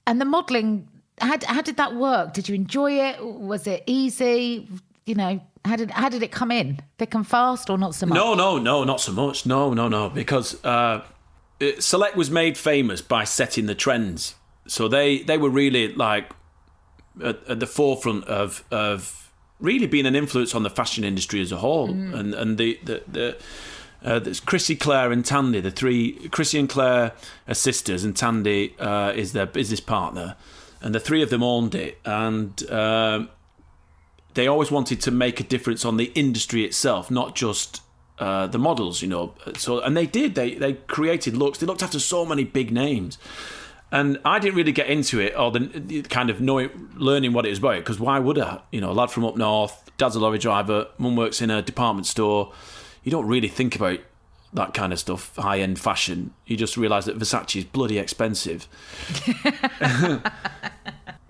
and 0.06 0.20
the 0.20 0.24
modelling. 0.24 0.88
How, 1.20 1.38
how 1.46 1.62
did 1.62 1.76
that 1.76 1.94
work? 1.94 2.32
Did 2.32 2.48
you 2.48 2.56
enjoy 2.56 2.98
it? 2.98 3.24
Was 3.24 3.68
it 3.68 3.84
easy? 3.86 4.68
You 5.06 5.14
know, 5.14 5.40
how 5.64 5.76
did 5.76 5.90
how 5.90 6.08
did 6.08 6.22
it 6.22 6.30
come 6.32 6.50
in? 6.50 6.80
Thick 6.98 7.14
and 7.14 7.26
fast, 7.26 7.70
or 7.70 7.78
not 7.78 7.94
so 7.94 8.06
much? 8.06 8.14
No, 8.16 8.34
no, 8.34 8.58
no, 8.58 8.84
not 8.84 9.00
so 9.00 9.12
much. 9.12 9.46
No, 9.46 9.72
no, 9.74 9.88
no, 9.88 10.08
because 10.10 10.62
uh, 10.64 11.02
it- 11.60 11.82
Select 11.82 12.16
was 12.16 12.30
made 12.30 12.56
famous 12.58 13.00
by 13.00 13.24
setting 13.24 13.66
the 13.66 13.74
trends. 13.74 14.34
So 14.66 14.88
they 14.88 15.18
they 15.20 15.38
were 15.38 15.50
really 15.50 15.92
like 15.94 16.32
at, 17.22 17.38
at 17.48 17.60
the 17.60 17.66
forefront 17.66 18.24
of 18.24 18.64
of 18.70 19.30
really 19.60 19.86
being 19.86 20.06
an 20.06 20.14
influence 20.16 20.54
on 20.54 20.62
the 20.62 20.70
fashion 20.70 21.04
industry 21.04 21.40
as 21.40 21.52
a 21.52 21.56
whole. 21.58 21.90
And 21.90 22.34
and 22.34 22.58
the 22.58 22.78
the. 22.84 23.02
the 23.10 23.36
uh, 24.04 24.18
there's 24.18 24.38
Chrissy, 24.38 24.76
Claire, 24.76 25.10
and 25.12 25.24
Tandy. 25.24 25.60
The 25.60 25.70
three 25.70 26.28
Chrissy 26.28 26.58
and 26.58 26.68
Claire 26.68 27.12
are 27.48 27.54
sisters, 27.54 28.04
and 28.04 28.14
Tandy 28.14 28.74
uh, 28.78 29.12
is 29.16 29.32
their 29.32 29.46
business 29.46 29.80
partner, 29.80 30.36
and 30.82 30.94
the 30.94 31.00
three 31.00 31.22
of 31.22 31.30
them 31.30 31.42
owned 31.42 31.74
it. 31.74 31.98
And 32.04 32.70
um 32.70 33.30
they 34.34 34.46
always 34.46 34.70
wanted 34.70 35.00
to 35.02 35.10
make 35.10 35.40
a 35.40 35.44
difference 35.44 35.84
on 35.84 35.96
the 35.96 36.12
industry 36.14 36.64
itself, 36.64 37.10
not 37.10 37.34
just 37.34 37.80
uh, 38.18 38.46
the 38.46 38.58
models, 38.58 39.02
you 39.02 39.08
know. 39.08 39.34
So 39.56 39.80
and 39.80 39.96
they 39.96 40.06
did. 40.06 40.34
They 40.34 40.54
they 40.54 40.74
created 40.74 41.36
looks. 41.36 41.58
They 41.58 41.66
looked 41.66 41.82
after 41.82 41.98
so 41.98 42.24
many 42.26 42.44
big 42.44 42.70
names. 42.70 43.18
And 43.92 44.18
I 44.24 44.40
didn't 44.40 44.56
really 44.56 44.72
get 44.72 44.88
into 44.88 45.20
it 45.20 45.38
or 45.38 45.52
the, 45.52 46.02
kind 46.10 46.28
of 46.28 46.40
knowing, 46.40 46.90
learning 46.96 47.32
what 47.32 47.46
it 47.46 47.50
was 47.50 47.60
about 47.60 47.76
because 47.76 48.00
why 48.00 48.18
would 48.18 48.40
I? 48.40 48.60
You 48.72 48.80
know, 48.80 48.90
a 48.90 48.92
lad 48.92 49.12
from 49.12 49.24
up 49.24 49.36
north, 49.36 49.88
dad's 49.98 50.16
a 50.16 50.20
lorry 50.20 50.38
driver, 50.38 50.88
mum 50.98 51.14
works 51.14 51.40
in 51.40 51.48
a 51.48 51.62
department 51.62 52.08
store. 52.08 52.52
You 53.04 53.12
don't 53.12 53.28
really 53.28 53.46
think 53.46 53.76
about 53.76 54.00
that 54.52 54.74
kind 54.74 54.92
of 54.92 54.98
stuff, 54.98 55.36
high 55.36 55.60
end 55.60 55.78
fashion. 55.78 56.34
You 56.44 56.56
just 56.56 56.76
realise 56.76 57.04
that 57.04 57.18
Versace 57.18 57.56
is 57.56 57.64
bloody 57.64 57.98
expensive. 57.98 58.66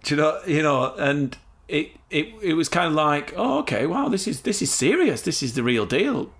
Do 0.02 0.14
you 0.14 0.16
know? 0.16 0.40
You 0.46 0.62
know, 0.62 0.94
and 0.94 1.36
it 1.68 1.92
it 2.10 2.34
it 2.42 2.54
was 2.54 2.68
kind 2.68 2.88
of 2.88 2.94
like, 2.94 3.32
oh, 3.36 3.58
okay, 3.60 3.86
wow, 3.86 4.08
this 4.08 4.26
is 4.26 4.42
this 4.42 4.62
is 4.62 4.72
serious. 4.72 5.22
This 5.22 5.42
is 5.42 5.54
the 5.54 5.62
real 5.62 5.86
deal. 5.86 6.30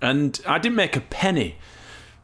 And 0.00 0.40
I 0.46 0.58
didn't 0.58 0.76
make 0.76 0.96
a 0.96 1.00
penny 1.00 1.56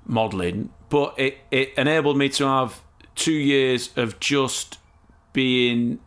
modelling, 0.04 0.70
but 0.88 1.14
it 1.16 1.38
it 1.50 1.72
enabled 1.76 2.16
me 2.16 2.28
to 2.30 2.44
have 2.46 2.80
two 3.14 3.32
years 3.32 3.90
of 3.96 4.18
just 4.20 4.78
being 5.32 6.00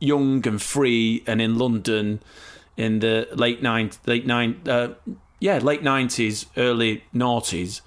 young 0.00 0.46
and 0.46 0.60
free 0.60 1.22
and 1.26 1.40
in 1.40 1.58
London 1.58 2.20
in 2.76 2.98
the 2.98 3.28
late 3.34 3.62
nine 3.62 3.90
late 4.06 4.26
nine 4.26 4.60
uh, 4.66 4.88
yeah 5.40 5.58
late 5.58 5.82
nineties 5.82 6.46
early 6.56 7.04
noughties. 7.14 7.80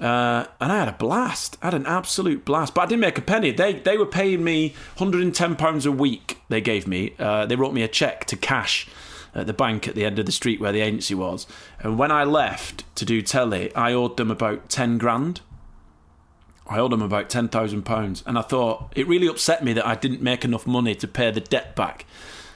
Uh, 0.00 0.46
and 0.60 0.70
I 0.72 0.78
had 0.78 0.88
a 0.88 0.92
blast. 0.92 1.56
I 1.60 1.66
had 1.66 1.74
an 1.74 1.86
absolute 1.86 2.44
blast. 2.44 2.74
But 2.74 2.82
I 2.82 2.86
didn't 2.86 3.00
make 3.00 3.18
a 3.18 3.22
penny. 3.22 3.50
They 3.50 3.74
they 3.74 3.98
were 3.98 4.06
paying 4.06 4.44
me 4.44 4.74
110 4.96 5.56
pounds 5.56 5.86
a 5.86 5.92
week. 5.92 6.40
They 6.48 6.60
gave 6.60 6.86
me. 6.86 7.14
Uh, 7.18 7.46
they 7.46 7.56
wrote 7.56 7.74
me 7.74 7.82
a 7.82 7.88
check 7.88 8.24
to 8.26 8.36
cash 8.36 8.88
at 9.34 9.46
the 9.46 9.52
bank 9.52 9.88
at 9.88 9.94
the 9.94 10.04
end 10.04 10.18
of 10.18 10.26
the 10.26 10.32
street 10.32 10.60
where 10.60 10.72
the 10.72 10.80
agency 10.80 11.14
was. 11.14 11.46
And 11.80 11.98
when 11.98 12.10
I 12.10 12.24
left 12.24 12.84
to 12.96 13.04
do 13.04 13.22
telly, 13.22 13.74
I 13.74 13.92
owed 13.92 14.16
them 14.16 14.30
about 14.30 14.68
10 14.68 14.98
grand. 14.98 15.40
I 16.68 16.78
owed 16.78 16.92
them 16.92 17.02
about 17.02 17.30
ten 17.30 17.48
thousand 17.48 17.82
pounds, 17.84 18.22
and 18.26 18.38
I 18.38 18.42
thought 18.42 18.92
it 18.94 19.08
really 19.08 19.26
upset 19.26 19.64
me 19.64 19.72
that 19.72 19.86
I 19.86 19.94
didn't 19.94 20.20
make 20.20 20.44
enough 20.44 20.66
money 20.66 20.94
to 20.96 21.08
pay 21.08 21.30
the 21.30 21.40
debt 21.40 21.74
back. 21.74 22.04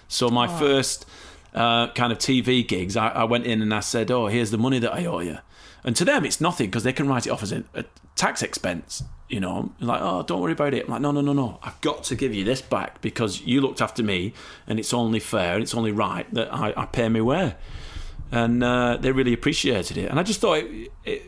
So 0.06 0.28
my 0.28 0.46
oh. 0.46 0.58
first 0.58 1.06
uh, 1.54 1.88
kind 1.92 2.12
of 2.12 2.18
TV 2.18 2.66
gigs, 2.66 2.96
I, 2.96 3.08
I, 3.08 3.24
went 3.24 3.46
in 3.46 3.62
and 3.62 3.72
I 3.72 3.80
said, 3.80 4.10
"Oh, 4.10 4.26
here's 4.26 4.50
the 4.50 4.58
money 4.58 4.78
that 4.80 4.92
I 4.92 5.06
owe 5.06 5.20
you," 5.20 5.38
and 5.84 5.96
to 5.96 6.04
them 6.04 6.24
it's 6.24 6.40
nothing 6.40 6.68
because 6.68 6.84
they 6.84 6.92
can 6.92 7.08
write 7.08 7.26
it 7.26 7.30
off 7.30 7.42
as 7.42 7.52
a, 7.52 7.64
a 7.74 7.84
tax 8.16 8.42
expense. 8.42 9.02
You 9.28 9.40
know, 9.40 9.72
like, 9.80 10.00
"Oh, 10.02 10.22
don't 10.22 10.40
worry 10.40 10.52
about 10.52 10.74
it." 10.74 10.84
I'm 10.84 10.90
like, 10.90 11.00
"No, 11.00 11.10
no, 11.10 11.22
no, 11.22 11.32
no. 11.32 11.58
I've 11.62 11.80
got 11.80 12.04
to 12.04 12.14
give 12.14 12.34
you 12.34 12.44
this 12.44 12.60
back 12.60 13.00
because 13.00 13.40
you 13.42 13.60
looked 13.60 13.80
after 13.80 14.02
me, 14.02 14.34
and 14.66 14.78
it's 14.78 14.92
only 14.92 15.20
fair 15.20 15.54
and 15.54 15.62
it's 15.62 15.74
only 15.74 15.92
right 15.92 16.32
that 16.34 16.52
I, 16.52 16.74
I 16.76 16.86
pay 16.86 17.08
me 17.08 17.20
where. 17.20 17.56
And 18.30 18.62
uh, 18.62 18.98
they 18.98 19.12
really 19.12 19.32
appreciated 19.32 19.96
it, 19.96 20.10
and 20.10 20.18
I 20.18 20.22
just 20.22 20.40
thought, 20.40 20.58
it, 20.58 20.90
it, 21.04 21.22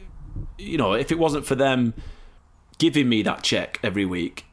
you 0.59 0.79
know, 0.79 0.95
if 0.95 1.13
it 1.13 1.19
wasn't 1.19 1.45
for 1.47 1.55
them 1.55 1.95
giving 2.79 3.09
me 3.09 3.23
that 3.23 3.43
check 3.43 3.79
every 3.83 4.05
week, 4.05 4.45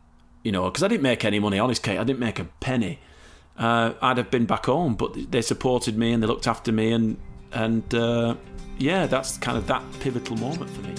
you 0.43 0.51
know, 0.51 0.65
because 0.65 0.83
I 0.83 0.87
didn't 0.87 1.03
make 1.03 1.23
any 1.23 1.39
money, 1.39 1.59
honest, 1.59 1.83
Kate, 1.83 1.97
I 1.97 2.03
didn't 2.03 2.19
make 2.19 2.39
a 2.39 2.45
penny. 2.59 2.99
Uh, 3.57 3.93
I'd 4.01 4.17
have 4.17 4.31
been 4.31 4.45
back 4.45 4.65
home, 4.65 4.95
but 4.95 5.31
they 5.31 5.41
supported 5.41 5.97
me 5.97 6.11
and 6.11 6.21
they 6.21 6.27
looked 6.27 6.47
after 6.47 6.71
me, 6.71 6.91
and 6.91 7.17
and 7.53 7.93
uh, 7.93 8.35
yeah, 8.77 9.07
that's 9.07 9.37
kind 9.37 9.57
of 9.57 9.67
that 9.67 9.83
pivotal 9.99 10.37
moment 10.37 10.69
for 10.69 10.81
me. 10.81 10.95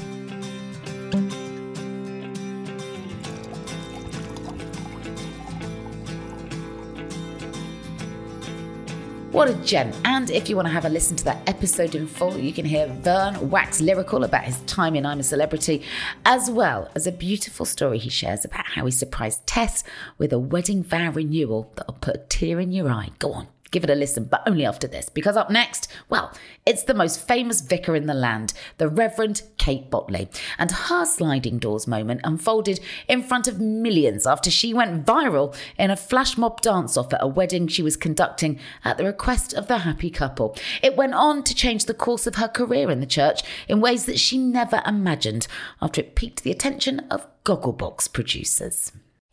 What 9.33 9.49
a 9.49 9.55
gem. 9.65 9.91
And 10.05 10.31
if 10.31 10.51
you 10.51 10.57
want 10.57 10.69
to 10.69 10.73
have 10.73 10.85
a 10.85 10.91
listen 10.91 11.17
to 11.17 11.25
that 11.25 11.49
episode 11.49 11.95
in 11.95 12.07
full, 12.07 12.37
you 12.37 12.53
can 12.53 12.67
hear 12.67 12.87
Vern 12.87 13.49
wax 13.49 13.81
lyrical 13.81 14.25
about 14.25 14.45
his 14.45 14.61
time 14.67 14.95
in 14.95 15.07
I'm 15.07 15.21
a 15.21 15.23
Celebrity, 15.23 15.83
as 16.27 16.51
well 16.51 16.91
as 16.95 17.07
a 17.07 17.13
beautiful 17.13 17.65
story 17.65 17.97
he 17.97 18.11
shares 18.11 18.45
about 18.45 18.67
how 18.67 18.85
he 18.85 18.91
surprised 18.91 19.47
Tess 19.47 19.85
with 20.19 20.35
a 20.35 20.39
wedding 20.39 20.83
vow 20.83 21.13
renewal 21.13 21.73
that'll 21.77 21.95
put 21.95 22.15
a 22.15 22.19
tear 22.19 22.61
in 22.61 22.73
your 22.73 22.91
eye. 22.91 23.09
Go 23.19 23.33
on. 23.33 23.49
Give 23.73 23.85
it 23.85 23.91
a 23.91 23.95
listen, 23.95 24.25
but 24.25 24.43
only 24.47 24.67
after 24.67 24.87
this, 24.87 25.09
because 25.09 25.35
up 25.35 25.51
next, 25.51 25.89
well, 26.11 26.31
it's 26.67 26.83
the 26.85 26.93
most 26.93 27.27
famous 27.27 27.63
vicar 27.63 27.97
in 27.97 28.07
the 28.07 28.13
land, 28.13 28.53
the 28.77 28.87
Reverend 28.87 29.43
Kate 29.57 29.91
Bottley. 29.91 30.29
And 30.59 30.71
her 30.71 31.07
sliding 31.07 31.59
doors 31.59 31.87
moment 31.87 32.21
unfolded 32.23 32.81
in 33.09 33.23
front 33.23 33.49
of 33.49 33.61
millions 33.61 34.27
after 34.27 34.51
she 34.51 34.75
went 34.75 35.07
viral 35.07 35.57
in 35.79 35.91
a 35.91 35.97
flash 35.97 36.37
mob 36.37 36.61
dance 36.61 36.99
off 36.99 37.15
at 37.15 37.23
a 37.23 37.27
wedding 37.27 37.67
she 37.67 37.83
was 37.83 37.97
conducting 37.97 38.61
at 38.85 38.99
the 38.99 39.05
request 39.05 39.55
of 39.55 39.69
the 39.69 39.79
happy 39.79 40.11
couple. 40.11 40.55
It 40.83 40.95
went 40.95 41.15
on 41.15 41.43
to 41.45 41.55
change 41.55 41.87
the 41.87 41.95
course 41.95 42.27
of 42.27 42.35
her 42.35 42.49
career 42.49 42.91
in 42.91 43.01
the 43.01 43.07
church 43.07 43.41
in 43.69 43.81
ways 43.81 44.05
that 44.05 44.21
she 44.21 44.37
never 44.37 44.83
imagined 44.87 45.49
after 45.81 46.03
it 46.03 46.15
piqued 46.15 46.43
the 46.43 46.51
attention 46.51 47.01
of 47.11 47.27
Gogglebox 47.45 48.13
producers. 48.13 48.93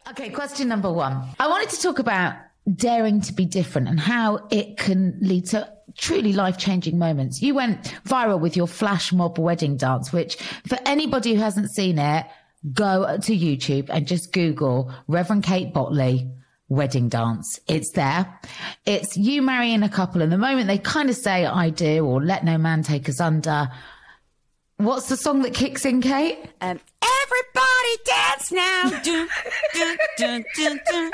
Okay, 0.09 0.29
question 0.29 0.69
number 0.69 0.91
one. 0.91 1.27
I 1.39 1.47
wanted 1.49 1.69
to 1.69 1.81
talk 1.81 1.99
about 1.99 2.35
daring 2.75 3.21
to 3.21 3.33
be 3.33 3.45
different 3.45 3.87
and 3.87 3.99
how 3.99 4.47
it 4.51 4.77
can 4.77 5.17
lead 5.21 5.45
to 5.47 5.71
truly 5.97 6.33
life 6.33 6.57
changing 6.57 6.97
moments. 6.97 7.41
You 7.41 7.55
went 7.55 7.83
viral 8.05 8.39
with 8.39 8.55
your 8.55 8.67
flash 8.67 9.11
mob 9.11 9.37
wedding 9.37 9.77
dance, 9.77 10.13
which 10.13 10.35
for 10.67 10.77
anybody 10.85 11.33
who 11.33 11.41
hasn't 11.41 11.71
seen 11.71 11.97
it, 11.97 12.25
go 12.73 13.17
to 13.17 13.37
YouTube 13.37 13.89
and 13.89 14.07
just 14.07 14.33
Google 14.33 14.93
Reverend 15.07 15.43
Kate 15.43 15.73
Bottley 15.73 16.31
wedding 16.67 17.09
dance. 17.09 17.59
It's 17.67 17.91
there. 17.91 18.39
It's 18.85 19.17
you 19.17 19.41
marrying 19.41 19.83
a 19.83 19.89
couple. 19.89 20.21
And 20.21 20.31
the 20.31 20.37
moment 20.37 20.67
they 20.67 20.77
kind 20.77 21.09
of 21.09 21.15
say, 21.15 21.45
I 21.45 21.69
do, 21.69 22.05
or 22.05 22.21
let 22.23 22.43
no 22.43 22.57
man 22.57 22.83
take 22.83 23.09
us 23.09 23.19
under. 23.19 23.69
What's 24.77 25.09
the 25.09 25.17
song 25.17 25.41
that 25.41 25.53
kicks 25.53 25.83
in, 25.83 26.01
Kate? 26.01 26.37
Um, 26.61 26.79
everybody 27.29 27.95
dance 28.05 28.51
now. 28.51 29.01
do, 29.03 29.27
do, 29.73 29.97
do, 30.17 30.43
do, 30.55 30.79
do 30.85 31.11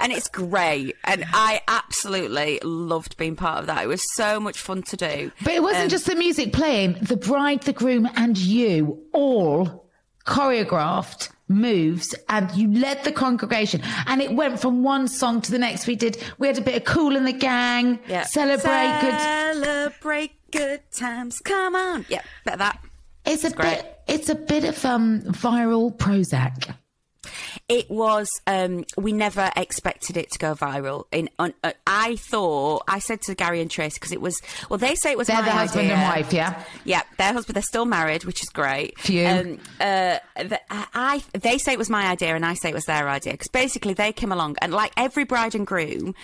and 0.00 0.12
it's 0.12 0.28
great. 0.28 0.96
And 1.04 1.24
I 1.32 1.62
absolutely 1.68 2.60
loved 2.62 3.16
being 3.16 3.36
part 3.36 3.60
of 3.60 3.66
that. 3.66 3.84
It 3.84 3.86
was 3.86 4.02
so 4.14 4.40
much 4.40 4.58
fun 4.58 4.82
to 4.84 4.96
do. 4.96 5.32
But 5.42 5.54
it 5.54 5.62
wasn't 5.62 5.84
um, 5.84 5.88
just 5.88 6.06
the 6.06 6.14
music 6.14 6.52
playing, 6.52 6.98
the 7.02 7.16
bride, 7.16 7.62
the 7.62 7.72
groom, 7.72 8.08
and 8.16 8.36
you 8.36 9.02
all 9.12 9.88
choreographed 10.26 11.30
moves 11.48 12.14
and 12.30 12.50
you 12.52 12.72
led 12.72 13.04
the 13.04 13.12
congregation 13.12 13.82
and 14.06 14.22
it 14.22 14.32
went 14.32 14.58
from 14.58 14.82
one 14.82 15.06
song 15.06 15.42
to 15.42 15.50
the 15.50 15.58
next 15.58 15.86
we 15.86 15.94
did 15.94 16.16
we 16.38 16.46
had 16.46 16.56
a 16.56 16.62
bit 16.62 16.74
of 16.74 16.84
Kool 16.84 17.14
and 17.16 17.26
the 17.26 17.34
Gang 17.34 17.98
yeah. 18.08 18.22
celebrate 18.22 18.98
good 19.02 19.20
celebrate 19.20 20.30
good 20.50 20.80
times 20.90 21.40
come 21.40 21.76
on 21.76 22.06
yeah 22.08 22.22
bit 22.46 22.54
of 22.54 22.60
that 22.60 22.82
it's, 23.24 23.44
it's 23.44 23.52
a 23.52 23.56
great. 23.56 23.76
bit 23.76 24.00
it's 24.06 24.28
a 24.28 24.34
bit 24.34 24.64
of 24.64 24.84
um 24.84 25.20
viral 25.22 25.96
prozac 25.96 26.74
it 27.68 27.90
was. 27.90 28.28
Um, 28.46 28.84
we 28.96 29.12
never 29.12 29.50
expected 29.56 30.16
it 30.16 30.30
to 30.32 30.38
go 30.38 30.54
viral. 30.54 31.04
In 31.12 31.30
uh, 31.38 31.50
I 31.86 32.16
thought 32.16 32.84
I 32.88 32.98
said 32.98 33.22
to 33.22 33.34
Gary 33.34 33.60
and 33.60 33.70
Trace 33.70 33.94
because 33.94 34.12
it 34.12 34.20
was. 34.20 34.36
Well, 34.68 34.78
they 34.78 34.94
say 34.96 35.12
it 35.12 35.18
was. 35.18 35.28
They're 35.28 35.42
the 35.42 35.50
husband 35.50 35.90
idea. 35.90 35.96
and 35.96 36.02
wife, 36.02 36.32
yeah. 36.32 36.62
Yeah, 36.84 37.02
their 37.16 37.32
husband. 37.32 37.56
They're 37.56 37.62
still 37.62 37.86
married, 37.86 38.24
which 38.24 38.42
is 38.42 38.50
great. 38.50 38.98
Phew. 38.98 39.26
Um, 39.26 39.58
uh, 39.80 40.18
the, 40.36 40.60
I 40.70 41.22
they 41.32 41.56
say 41.56 41.72
it 41.72 41.78
was 41.78 41.88
my 41.88 42.06
idea, 42.06 42.34
and 42.34 42.44
I 42.44 42.52
say 42.54 42.68
it 42.68 42.74
was 42.74 42.84
their 42.84 43.08
idea 43.08 43.32
because 43.32 43.48
basically 43.48 43.94
they 43.94 44.12
came 44.12 44.30
along 44.32 44.56
and 44.60 44.72
like 44.72 44.92
every 44.96 45.24
bride 45.24 45.54
and 45.54 45.66
groom, 45.66 46.14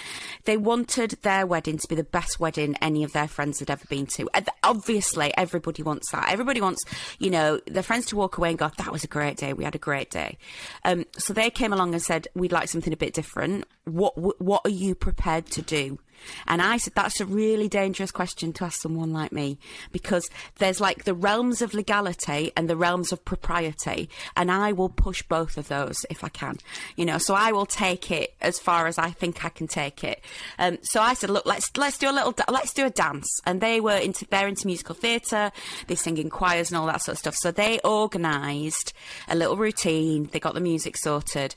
they 0.45 0.59
wanted 0.59 1.13
their 1.23 1.47
wedding 1.47 1.79
to 1.79 1.89
be 1.89 1.95
the 1.95 2.05
best 2.05 2.39
wedding 2.39 2.77
any 2.83 3.03
of 3.03 3.13
their 3.13 3.29
friends 3.29 3.61
had 3.61 3.71
ever 3.71 3.85
been 3.89 4.07
to. 4.07 4.29
Obviously, 4.63 5.33
everybody 5.39 5.83
wants 5.83 6.11
that. 6.13 6.31
Everybody 6.31 6.61
wants, 6.61 6.85
you 7.19 7.31
know, 7.31 7.61
their 7.67 7.83
friends 7.83 8.07
to 8.07 8.17
walk 8.17 8.37
away 8.37 8.51
and 8.51 8.59
go, 8.59 8.71
"That 8.77 8.93
was 8.93 9.05
a 9.05 9.09
great 9.09 9.39
day. 9.39 9.55
We 9.55 9.65
had 9.65 9.75
a 9.75 9.79
great 9.79 10.11
day." 10.11 10.37
Um, 10.85 11.07
so 11.17 11.30
they 11.33 11.51
came 11.51 11.73
along 11.73 11.95
and 11.95 12.03
said, 12.03 12.29
"We'd 12.35 12.53
like 12.53 12.69
something 12.69 12.93
a 12.93 12.97
bit 12.97 13.15
different. 13.15 13.65
What 13.85 14.41
what 14.41 14.63
are 14.65 14.71
you 14.71 14.95
prepared 14.95 15.47
to 15.47 15.63
do?" 15.63 15.99
And 16.47 16.61
I 16.63 16.77
said, 16.77 16.95
that's 16.95 17.21
a 17.21 17.27
really 17.27 17.69
dangerous 17.69 18.11
question 18.11 18.53
to 18.55 18.65
ask 18.65 18.81
someone 18.81 19.13
like 19.13 19.33
me 19.33 19.59
because 19.93 20.29
there's 20.59 20.81
like 20.81 21.05
the 21.05 21.15
realms 21.15 21.63
of 21.63 21.75
legality 21.75 22.53
and 22.57 22.69
the 22.69 22.77
realms 22.77 23.13
of 23.13 23.25
propriety. 23.25 24.09
And 24.37 24.51
I 24.51 24.73
will 24.73 24.89
push 24.89 25.23
both 25.23 25.57
of 25.57 25.69
those 25.69 26.05
if 26.11 26.25
I 26.25 26.29
can, 26.29 26.59
you 26.97 27.05
know, 27.05 27.19
so 27.19 27.35
I 27.35 27.53
will 27.53 27.67
take 27.67 28.11
it 28.11 28.35
as 28.41 28.59
far 28.59 28.87
as 28.87 28.99
I 28.99 29.11
think 29.11 29.45
I 29.45 29.49
can 29.49 29.67
take 29.67 30.05
it. 30.05 30.23
Um, 30.59 30.79
so 30.83 31.01
I 31.01 31.15
said, 31.15 31.31
look, 31.31 31.47
let's, 31.47 31.71
let's 31.77 31.99
do 31.99 32.11
a 32.11 32.13
little, 32.13 32.35
let's 32.49 32.73
do 32.73 32.87
a 32.87 32.91
dance. 32.91 33.29
And 33.47 33.61
they 33.61 33.81
were 33.81 33.97
into, 33.97 34.27
they're 34.27 34.49
into 34.49 34.67
musical 34.67 34.95
theatre, 34.95 35.53
they 35.87 35.95
sing 35.95 36.19
in 36.19 36.31
choirs 36.31 36.71
and 36.71 36.79
all 36.79 36.87
that 36.87 37.03
sort 37.03 37.15
of 37.15 37.19
stuff. 37.19 37.37
So 37.37 37.51
they 37.51 37.81
organised 37.85 38.93
a 39.29 39.35
little 39.35 39.57
routine, 39.57 40.29
they 40.33 40.41
got 40.41 40.55
the 40.55 40.61
music 40.61 40.97
sorted. 40.97 41.55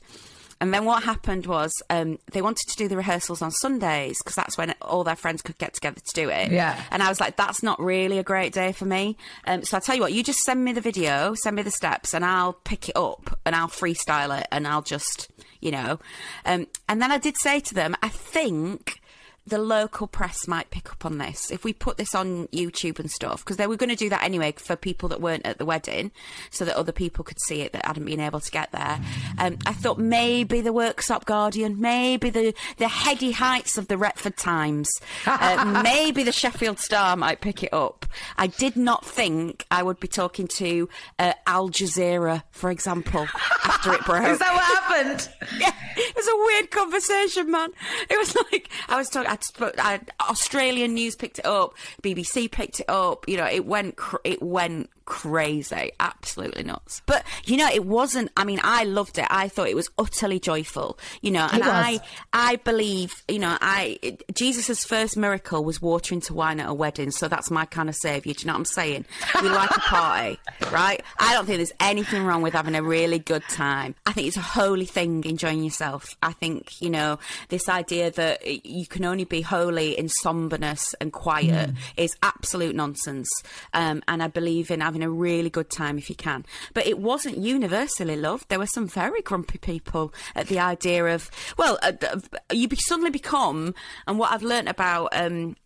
And 0.64 0.72
then 0.72 0.86
what 0.86 1.02
happened 1.02 1.44
was 1.44 1.70
um, 1.90 2.18
they 2.32 2.40
wanted 2.40 2.66
to 2.70 2.76
do 2.78 2.88
the 2.88 2.96
rehearsals 2.96 3.42
on 3.42 3.50
Sundays 3.50 4.16
because 4.18 4.34
that's 4.34 4.56
when 4.56 4.74
all 4.80 5.04
their 5.04 5.14
friends 5.14 5.42
could 5.42 5.58
get 5.58 5.74
together 5.74 6.00
to 6.00 6.12
do 6.14 6.30
it. 6.30 6.50
Yeah. 6.50 6.82
And 6.90 7.02
I 7.02 7.10
was 7.10 7.20
like, 7.20 7.36
that's 7.36 7.62
not 7.62 7.78
really 7.78 8.18
a 8.18 8.22
great 8.22 8.54
day 8.54 8.72
for 8.72 8.86
me. 8.86 9.18
Um, 9.46 9.62
so 9.62 9.76
I'll 9.76 9.82
tell 9.82 9.94
you 9.94 10.00
what, 10.00 10.14
you 10.14 10.22
just 10.22 10.38
send 10.38 10.64
me 10.64 10.72
the 10.72 10.80
video, 10.80 11.34
send 11.34 11.54
me 11.54 11.60
the 11.60 11.70
steps, 11.70 12.14
and 12.14 12.24
I'll 12.24 12.54
pick 12.54 12.88
it 12.88 12.96
up 12.96 13.38
and 13.44 13.54
I'll 13.54 13.68
freestyle 13.68 14.40
it 14.40 14.46
and 14.50 14.66
I'll 14.66 14.80
just, 14.80 15.30
you 15.60 15.70
know. 15.70 15.98
Um, 16.46 16.66
and 16.88 17.02
then 17.02 17.12
I 17.12 17.18
did 17.18 17.36
say 17.36 17.60
to 17.60 17.74
them, 17.74 17.94
I 18.02 18.08
think 18.08 19.02
the 19.46 19.58
local 19.58 20.06
press 20.06 20.48
might 20.48 20.70
pick 20.70 20.90
up 20.90 21.04
on 21.04 21.18
this 21.18 21.50
if 21.50 21.64
we 21.64 21.72
put 21.72 21.98
this 21.98 22.14
on 22.14 22.48
YouTube 22.48 22.98
and 22.98 23.10
stuff 23.10 23.44
because 23.44 23.58
they 23.58 23.66
were 23.66 23.76
going 23.76 23.90
to 23.90 23.96
do 23.96 24.08
that 24.08 24.22
anyway 24.22 24.52
for 24.56 24.74
people 24.74 25.08
that 25.10 25.20
weren't 25.20 25.44
at 25.44 25.58
the 25.58 25.64
wedding, 25.64 26.10
so 26.50 26.64
that 26.64 26.76
other 26.76 26.92
people 26.92 27.24
could 27.24 27.40
see 27.40 27.60
it 27.60 27.72
that 27.72 27.84
hadn't 27.84 28.04
been 28.04 28.20
able 28.20 28.40
to 28.40 28.50
get 28.50 28.72
there. 28.72 28.98
Um, 29.38 29.58
I 29.66 29.72
thought 29.72 29.98
maybe 29.98 30.60
the 30.60 30.72
Worksop 30.72 31.24
Guardian, 31.26 31.80
maybe 31.80 32.30
the 32.30 32.54
the 32.78 32.88
heady 32.88 33.32
heights 33.32 33.76
of 33.76 33.88
the 33.88 33.98
Retford 33.98 34.36
Times, 34.36 34.90
uh, 35.26 35.80
maybe 35.84 36.22
the 36.22 36.32
Sheffield 36.32 36.78
Star 36.78 37.16
might 37.16 37.40
pick 37.40 37.62
it 37.62 37.72
up. 37.72 38.06
I 38.38 38.46
did 38.46 38.76
not 38.76 39.04
think 39.04 39.66
I 39.70 39.82
would 39.82 40.00
be 40.00 40.08
talking 40.08 40.48
to 40.48 40.88
uh, 41.18 41.34
Al 41.46 41.68
Jazeera, 41.68 42.42
for 42.50 42.70
example, 42.70 43.26
after 43.64 43.92
it 43.92 44.00
broke. 44.06 44.26
Is 44.26 44.38
that 44.38 44.54
what 44.54 44.64
happened? 44.64 45.28
yeah, 45.60 45.72
it 45.96 46.16
was 46.16 46.28
a 46.28 46.36
weird 46.46 46.70
conversation, 46.70 47.50
man. 47.50 47.70
It 48.08 48.18
was 48.18 48.34
like 48.50 48.70
I 48.88 48.96
was 48.96 49.10
talking. 49.10 49.33
I, 49.78 49.78
I 49.78 50.00
Australian 50.30 50.94
news 50.94 51.16
picked 51.16 51.38
it 51.38 51.46
up, 51.46 51.74
BBC 52.02 52.50
picked 52.50 52.80
it 52.80 52.88
up. 52.88 53.28
You 53.28 53.36
know, 53.36 53.46
it 53.46 53.66
went. 53.66 53.96
It 54.24 54.42
went 54.42 54.90
crazy, 55.04 55.92
absolutely 56.00 56.62
nuts. 56.62 57.02
But 57.06 57.24
you 57.44 57.56
know, 57.56 57.68
it 57.68 57.84
wasn't. 57.84 58.30
I 58.36 58.44
mean, 58.44 58.60
I 58.62 58.84
loved 58.84 59.18
it. 59.18 59.26
I 59.30 59.48
thought 59.48 59.68
it 59.68 59.76
was 59.76 59.90
utterly 59.98 60.40
joyful. 60.40 60.98
You 61.20 61.32
know, 61.32 61.48
and 61.52 61.62
I, 61.64 62.00
I 62.32 62.56
believe. 62.56 63.22
You 63.28 63.38
know, 63.38 63.56
I 63.60 64.18
Jesus's 64.32 64.84
first 64.84 65.16
miracle 65.16 65.64
was 65.64 65.80
water 65.80 66.14
into 66.14 66.34
wine 66.34 66.60
at 66.60 66.68
a 66.68 66.74
wedding. 66.74 67.10
So 67.10 67.28
that's 67.28 67.50
my 67.50 67.64
kind 67.64 67.88
of 67.88 67.94
savior. 67.96 68.32
Do 68.34 68.42
you 68.42 68.46
know 68.46 68.54
what 68.54 68.60
I'm 68.60 68.64
saying? 68.64 69.04
We 69.42 69.48
like 69.48 69.70
a 69.70 69.80
party, 69.80 70.38
right? 70.72 71.02
I 71.18 71.34
don't 71.34 71.46
think 71.46 71.58
there's 71.58 71.72
anything 71.80 72.24
wrong 72.24 72.42
with 72.42 72.54
having 72.54 72.74
a 72.74 72.82
really 72.82 73.18
good 73.18 73.42
time. 73.50 73.94
I 74.06 74.12
think 74.12 74.28
it's 74.28 74.36
a 74.36 74.40
holy 74.40 74.86
thing, 74.86 75.24
enjoying 75.24 75.62
yourself. 75.62 76.16
I 76.22 76.32
think 76.32 76.80
you 76.80 76.90
know 76.90 77.18
this 77.48 77.68
idea 77.68 78.10
that 78.12 78.66
you 78.66 78.86
can 78.86 79.04
only 79.04 79.24
be 79.24 79.40
holy 79.40 79.98
in 79.98 80.08
somberness 80.08 80.94
and 81.00 81.12
quiet 81.12 81.70
mm. 81.70 81.76
is 81.96 82.16
absolute 82.22 82.74
nonsense. 82.74 83.28
Um, 83.72 84.02
and 84.08 84.22
I 84.22 84.28
believe 84.28 84.70
in 84.70 84.82
having 84.94 85.02
a 85.02 85.10
really 85.10 85.50
good 85.50 85.70
time 85.70 85.98
if 85.98 86.08
you 86.08 86.14
can. 86.14 86.46
But 86.72 86.86
it 86.86 87.00
wasn't 87.00 87.38
universally 87.38 88.16
loved. 88.16 88.48
There 88.48 88.60
were 88.60 88.66
some 88.66 88.86
very 88.86 89.22
grumpy 89.22 89.58
people 89.58 90.14
at 90.36 90.46
the 90.46 90.60
idea 90.60 91.06
of, 91.06 91.30
well, 91.58 91.78
uh, 91.82 92.20
you 92.52 92.68
suddenly 92.76 93.10
become, 93.10 93.74
and 94.06 94.18
what 94.18 94.32
I've 94.32 94.44
learnt 94.44 94.68
about. 94.68 95.08
Um, 95.12 95.56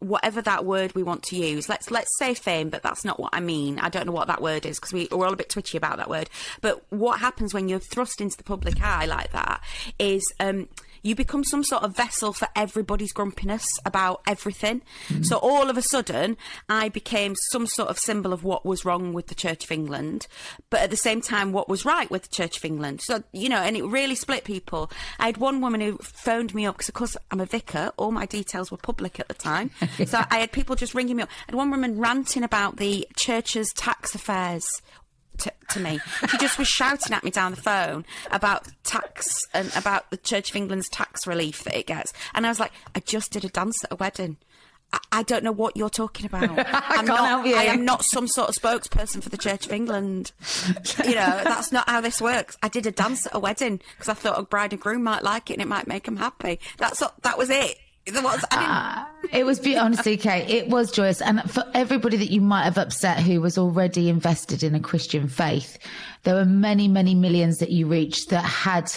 whatever 0.00 0.40
that 0.40 0.64
word 0.64 0.94
we 0.94 1.02
want 1.02 1.24
to 1.24 1.34
use. 1.34 1.68
Let's 1.68 1.90
let's 1.90 2.16
say 2.20 2.32
fame, 2.32 2.70
but 2.70 2.84
that's 2.84 3.04
not 3.04 3.18
what 3.18 3.30
I 3.32 3.40
mean. 3.40 3.80
I 3.80 3.88
don't 3.88 4.06
know 4.06 4.12
what 4.12 4.28
that 4.28 4.40
word 4.40 4.64
is 4.64 4.78
because 4.78 4.92
we, 4.92 5.08
we're 5.10 5.26
all 5.26 5.32
a 5.32 5.36
bit 5.36 5.48
twitchy 5.48 5.76
about 5.76 5.96
that 5.96 6.08
word. 6.08 6.30
But 6.60 6.84
what 6.92 7.18
happens 7.18 7.52
when 7.52 7.68
you're 7.68 7.80
thrust 7.80 8.20
into 8.20 8.36
the 8.36 8.44
public 8.44 8.80
eye 8.80 9.06
like 9.06 9.32
that 9.32 9.60
is 9.98 10.22
um, 10.38 10.68
you 11.02 11.14
become 11.14 11.44
some 11.44 11.64
sort 11.64 11.82
of 11.82 11.96
vessel 11.96 12.32
for 12.32 12.48
everybody's 12.56 13.12
grumpiness 13.12 13.66
about 13.84 14.22
everything. 14.26 14.82
Mm. 15.08 15.24
So 15.24 15.36
all 15.38 15.70
of 15.70 15.76
a 15.76 15.82
sudden, 15.82 16.36
I 16.68 16.88
became 16.88 17.34
some 17.50 17.66
sort 17.66 17.88
of 17.88 17.98
symbol 17.98 18.32
of 18.32 18.44
what 18.44 18.64
was 18.64 18.84
wrong 18.84 19.12
with 19.12 19.28
the 19.28 19.34
Church 19.34 19.64
of 19.64 19.72
England, 19.72 20.26
but 20.70 20.80
at 20.80 20.90
the 20.90 20.96
same 20.96 21.20
time, 21.20 21.52
what 21.52 21.68
was 21.68 21.84
right 21.84 22.10
with 22.10 22.22
the 22.22 22.34
Church 22.34 22.56
of 22.56 22.64
England. 22.64 23.00
So, 23.02 23.22
you 23.32 23.48
know, 23.48 23.58
and 23.58 23.76
it 23.76 23.84
really 23.84 24.14
split 24.14 24.44
people. 24.44 24.90
I 25.18 25.26
had 25.26 25.36
one 25.36 25.60
woman 25.60 25.80
who 25.80 25.98
phoned 25.98 26.54
me 26.54 26.66
up 26.66 26.76
because, 26.76 26.88
of 26.88 26.94
course, 26.94 27.16
I'm 27.30 27.40
a 27.40 27.46
vicar. 27.46 27.92
All 27.96 28.12
my 28.12 28.26
details 28.26 28.70
were 28.70 28.76
public 28.76 29.20
at 29.20 29.28
the 29.28 29.34
time. 29.34 29.70
so 30.06 30.22
I 30.30 30.38
had 30.38 30.52
people 30.52 30.76
just 30.76 30.94
ringing 30.94 31.16
me 31.16 31.22
up. 31.22 31.30
And 31.46 31.56
one 31.56 31.70
woman 31.70 31.98
ranting 31.98 32.42
about 32.42 32.76
the 32.76 33.06
church's 33.16 33.72
tax 33.74 34.14
affairs 34.14 34.66
to, 35.38 35.52
to 35.70 35.80
me. 35.80 36.00
She 36.28 36.38
just 36.38 36.58
was 36.58 36.68
shouting 36.68 37.12
at 37.12 37.24
me 37.24 37.30
down 37.30 37.52
the 37.52 37.60
phone 37.60 38.04
about 38.30 38.68
tax 38.84 39.46
and 39.54 39.70
about 39.76 40.10
the 40.10 40.16
Church 40.16 40.50
of 40.50 40.56
England's 40.56 40.88
tax 40.88 41.26
relief 41.26 41.64
that 41.64 41.76
it 41.76 41.86
gets. 41.86 42.12
And 42.34 42.46
I 42.46 42.48
was 42.48 42.60
like, 42.60 42.72
I 42.94 43.00
just 43.00 43.32
did 43.32 43.44
a 43.44 43.48
dance 43.48 43.82
at 43.84 43.92
a 43.92 43.96
wedding. 43.96 44.36
I, 45.12 45.22
don't 45.22 45.44
know 45.44 45.52
what 45.52 45.76
you're 45.76 45.90
talking 45.90 46.24
about. 46.24 46.48
I'm 46.72 47.04
not, 47.04 47.46
I 47.46 47.64
am 47.64 47.84
not 47.84 48.04
some 48.04 48.26
sort 48.26 48.48
of 48.48 48.54
spokesperson 48.54 49.22
for 49.22 49.28
the 49.28 49.36
Church 49.36 49.66
of 49.66 49.72
England. 49.72 50.32
you 51.04 51.14
know, 51.14 51.40
that's 51.44 51.72
not 51.72 51.88
how 51.88 52.00
this 52.00 52.22
works. 52.22 52.56
I 52.62 52.68
did 52.68 52.86
a 52.86 52.90
dance 52.90 53.26
at 53.26 53.34
a 53.34 53.38
wedding 53.38 53.80
because 53.92 54.08
I 54.08 54.14
thought 54.14 54.38
a 54.38 54.42
bride 54.42 54.72
and 54.72 54.80
groom 54.80 55.02
might 55.02 55.22
like 55.22 55.50
it 55.50 55.54
and 55.54 55.62
it 55.62 55.68
might 55.68 55.88
make 55.88 56.04
them 56.04 56.16
happy. 56.16 56.58
That's 56.78 57.02
that 57.22 57.36
was 57.36 57.50
it. 57.50 57.76
Was, 58.14 58.44
uh, 58.50 59.04
it 59.32 59.44
was 59.44 59.60
honestly, 59.76 60.16
Kate. 60.16 60.48
It 60.48 60.68
was 60.68 60.90
joyous, 60.90 61.20
and 61.20 61.42
for 61.50 61.64
everybody 61.74 62.16
that 62.16 62.30
you 62.30 62.40
might 62.40 62.64
have 62.64 62.78
upset 62.78 63.20
who 63.20 63.40
was 63.40 63.58
already 63.58 64.08
invested 64.08 64.62
in 64.62 64.74
a 64.74 64.80
Christian 64.80 65.28
faith, 65.28 65.78
there 66.22 66.34
were 66.34 66.44
many, 66.44 66.88
many 66.88 67.14
millions 67.14 67.58
that 67.58 67.70
you 67.70 67.86
reached 67.86 68.30
that 68.30 68.44
had 68.44 68.90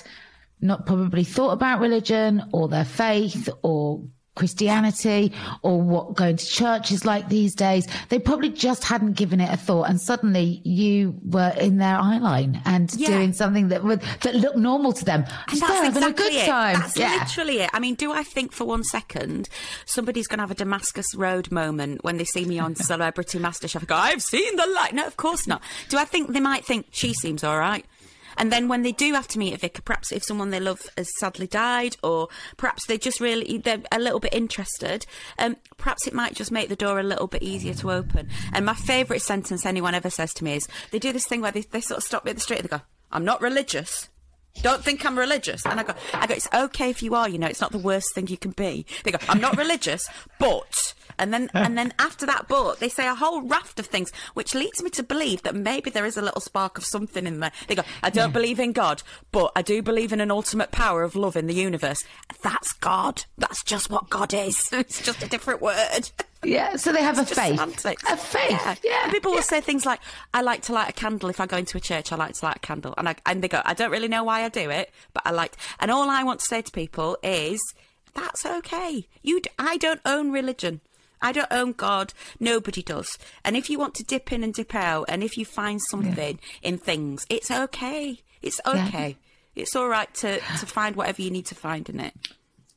not 0.62 0.86
probably 0.86 1.24
thought 1.24 1.52
about 1.52 1.80
religion 1.82 2.44
or 2.54 2.68
their 2.68 2.86
faith 2.86 3.50
or 3.64 4.02
Christianity 4.36 5.34
or 5.62 5.82
what 5.82 6.16
going 6.16 6.38
to 6.38 6.46
church 6.46 6.92
is 6.92 7.04
like 7.04 7.28
these 7.28 7.54
days. 7.54 7.86
They 8.10 8.18
probably 8.18 8.50
just 8.50 8.84
hadn't 8.84 9.14
given 9.14 9.42
it 9.42 9.52
a 9.52 9.58
thought, 9.58 9.90
and 9.90 10.00
suddenly 10.00 10.62
you 10.64 11.20
were 11.26 11.54
in 11.60 11.78
their 11.78 11.98
eye 11.98 12.18
line 12.18 12.62
and 12.66 12.94
yeah. 12.96 13.10
doing 13.10 13.34
something 13.34 13.68
that 13.70 13.84
would 13.84 14.02
that 14.22 14.36
looked 14.36 14.58
normal 14.58 14.94
to 14.94 15.04
them. 15.06 15.26
And 15.50 15.62
that's 15.62 15.74
having 15.74 15.90
exactly 15.90 16.12
a 16.12 16.30
good 16.30 16.34
it. 16.34 16.46
time. 16.46 16.80
That's 16.80 16.98
yeah. 16.98 17.18
literally 17.20 17.60
it. 17.60 17.70
I 17.74 17.80
mean, 17.80 17.96
do 17.96 18.12
I 18.14 18.24
think 18.24 18.54
for 18.54 18.66
one 18.66 18.84
second 18.84 19.50
somebody's 19.86 20.28
going 20.28 20.38
to 20.38 20.44
have 20.44 20.52
a 20.52 20.56
Damascus 20.56 21.14
Road 21.16 21.52
moment 21.52 22.04
when 22.04 22.18
they 22.18 22.26
see 22.26 22.46
me 22.46 22.58
on 22.58 22.76
Celebrity 22.76 23.38
MasterChef? 23.38 23.86
Go, 23.86 23.96
I've 23.96 24.24
seen 24.24 24.56
the 24.56 24.66
light. 24.66 24.94
No, 24.94 25.06
of 25.06 25.18
course 25.18 25.46
not. 25.46 25.62
Do 25.90 25.98
I 25.98 26.06
think 26.06 26.32
they 26.32 26.40
might 26.40 26.66
think 26.66 26.88
she 26.92 27.14
seems 27.14 27.44
all 27.44 27.60
right? 27.60 27.86
And 28.38 28.52
then 28.52 28.68
when 28.68 28.82
they 28.82 28.92
do 28.92 29.14
have 29.14 29.28
to 29.30 29.40
meet 29.40 29.54
a 29.54 29.58
vicar, 29.58 29.82
perhaps 29.82 30.12
if 30.12 30.24
someone 30.24 30.50
they 30.50 30.60
love 30.60 30.90
has 30.98 31.10
sadly 31.20 31.48
died, 31.48 31.98
or 32.04 32.28
perhaps 32.58 32.86
they 32.86 32.98
just 32.98 33.20
really 33.20 33.58
they're 33.58 33.82
a 33.92 34.00
little 34.00 34.20
bit 34.20 34.34
interested, 34.34 35.06
um, 35.38 35.58
perhaps 35.78 36.08
it 36.08 36.14
might 36.14 36.36
just 36.36 36.52
make 36.52 36.70
the 36.70 36.76
door 36.76 37.00
a 37.00 37.04
little 37.04 37.28
bit 37.28 37.44
easier 37.44 37.74
to 37.76 37.92
open. 37.92 38.30
And 38.54 38.66
my 38.66 38.74
favourite 38.74 39.22
sentence 39.22 39.66
anyone 39.66 39.96
ever 39.96 40.10
says 40.10 40.34
to 40.36 40.44
me 40.44 40.56
is 40.56 40.68
they 40.92 41.00
do 41.00 41.14
this 41.14 41.28
thing 41.28 41.42
where 41.42 41.52
they, 41.52 41.62
they 41.62 41.82
sort 41.82 42.00
of 42.00 42.04
stop 42.04 42.26
me 42.26 42.32
at 42.32 42.38
the 42.38 42.42
street 42.42 42.60
and 42.60 42.70
they 42.70 42.78
go, 42.78 42.84
"I'm 43.12 43.26
not 43.26 43.42
religious." 43.42 44.10
Don't 44.62 44.84
think 44.84 45.06
I'm 45.06 45.18
religious. 45.18 45.66
And 45.66 45.80
I 45.80 45.84
go, 45.84 45.94
I 46.14 46.28
go, 46.28 46.34
it's 46.36 46.48
okay 46.54 46.90
if 46.90 47.02
you 47.02 47.16
are, 47.16 47.28
you 47.28 47.38
know, 47.38 47.48
it's 47.48 47.62
not 47.62 47.72
the 47.72 47.80
worst 47.80 48.14
thing 48.14 48.28
you 48.28 48.38
can 48.38 48.52
be. 48.52 48.86
They 49.04 49.12
go, 49.12 49.18
I'm 49.28 49.42
not 49.42 49.58
religious, 49.58 50.08
but 50.40 50.94
and 51.18 51.34
then 51.34 51.50
and 51.54 51.78
then 51.78 51.94
after 52.00 52.26
that 52.26 52.48
book, 52.48 52.80
they 52.80 52.90
say 52.90 53.08
a 53.08 53.16
whole 53.16 53.42
raft 53.42 53.80
of 53.80 53.86
things, 53.86 54.12
which 54.34 54.56
leads 54.56 54.82
me 54.84 54.90
to 54.92 55.04
believe 55.04 55.44
that 55.44 55.56
maybe 55.56 55.90
there 55.90 56.06
is 56.06 56.18
a 56.18 56.22
little 56.22 56.42
spark 56.42 56.78
of 56.78 56.86
something 56.86 57.26
in 57.26 57.40
there. 57.40 57.52
They 57.68 57.76
go, 57.76 57.84
I 58.04 58.10
don't 58.10 58.30
yeah. 58.30 58.34
believe 58.34 58.60
in 58.60 58.72
God, 58.72 59.04
but 59.32 59.52
I 59.56 59.62
do 59.62 59.82
believe 59.82 60.14
in 60.14 60.22
an 60.22 60.32
ultimate 60.32 60.72
power 60.72 61.04
of 61.04 61.16
love 61.16 61.36
in 61.36 61.48
the 61.48 61.54
universe. 61.54 62.04
That's 62.44 62.74
God. 62.74 63.24
That's 63.38 63.64
just 63.64 63.90
what 63.90 64.10
God 64.10 64.34
is. 64.34 64.70
It's 64.82 65.02
just 65.06 65.22
a 65.22 65.30
different 65.30 65.62
word. 65.62 66.10
Yeah, 66.44 66.76
so 66.76 66.92
they 66.92 67.04
have 67.04 67.20
it's 67.20 67.32
a 67.32 67.36
faith. 67.36 67.60
Semantics. 67.60 68.04
A 68.10 68.18
faith. 68.18 68.52
Yeah. 68.52 68.76
yeah. 68.84 69.04
And 69.04 69.12
people 69.12 69.32
yeah. 69.32 69.38
will 69.38 69.44
say 69.44 69.62
things 69.62 69.86
like, 69.86 70.00
I 70.34 70.42
like 70.42 70.64
to 70.64 70.74
light 70.74 70.90
a 70.90 70.94
candle 70.94 71.30
if 71.30 71.40
I 71.40 71.46
go 71.46 71.58
into 71.58 71.78
a 71.78 71.82
church, 71.82 72.12
I 72.12 72.16
like 72.16 72.34
to 72.36 72.46
light 72.46 72.58
a 72.58 72.60
candle. 72.60 72.94
And 72.98 73.10
I, 73.10 73.16
and 73.26 73.44
they 73.44 73.48
go, 73.48 73.62
I 73.64 73.74
don't 73.74 73.92
really 73.92 74.08
know 74.08 74.24
why 74.24 74.44
I 74.44 74.50
do 74.50 74.70
it, 74.70 74.92
but 75.14 75.24
I 75.26 75.32
like 75.32 75.56
and 75.80 75.92
all 75.92 76.10
I 76.10 76.24
want 76.24 76.40
to 76.40 76.46
say 76.46 76.62
to 76.62 76.72
people 76.72 77.18
is 77.22 77.62
that's 78.14 78.46
okay. 78.46 79.08
You 79.22 79.42
I 79.60 79.78
don't 79.78 80.02
own 80.06 80.32
religion. 80.32 80.82
I 81.22 81.32
don't 81.32 81.52
own 81.52 81.74
God. 81.74 82.14
Nobody 82.40 82.82
does. 82.82 83.20
And 83.46 83.56
if 83.56 83.70
you 83.70 83.78
want 83.78 83.94
to 83.96 84.04
dip 84.04 84.32
in 84.32 84.44
and 84.44 84.54
dip 84.54 84.74
out, 84.74 85.06
and 85.08 85.24
if 85.24 85.38
you 85.38 85.46
find 85.46 85.80
something 85.90 86.40
yeah. 86.42 86.68
in 86.70 86.80
things, 86.80 87.28
it's 87.30 87.52
okay. 87.52 88.22
It's 88.42 88.60
okay. 88.66 89.18
It's 89.56 89.76
all 89.76 89.88
right 89.88 90.12
to, 90.16 90.40
to 90.40 90.66
find 90.66 90.96
whatever 90.96 91.22
you 91.22 91.30
need 91.30 91.46
to 91.48 91.56
find 91.56 91.88
in 91.90 92.00
it. 92.00 92.14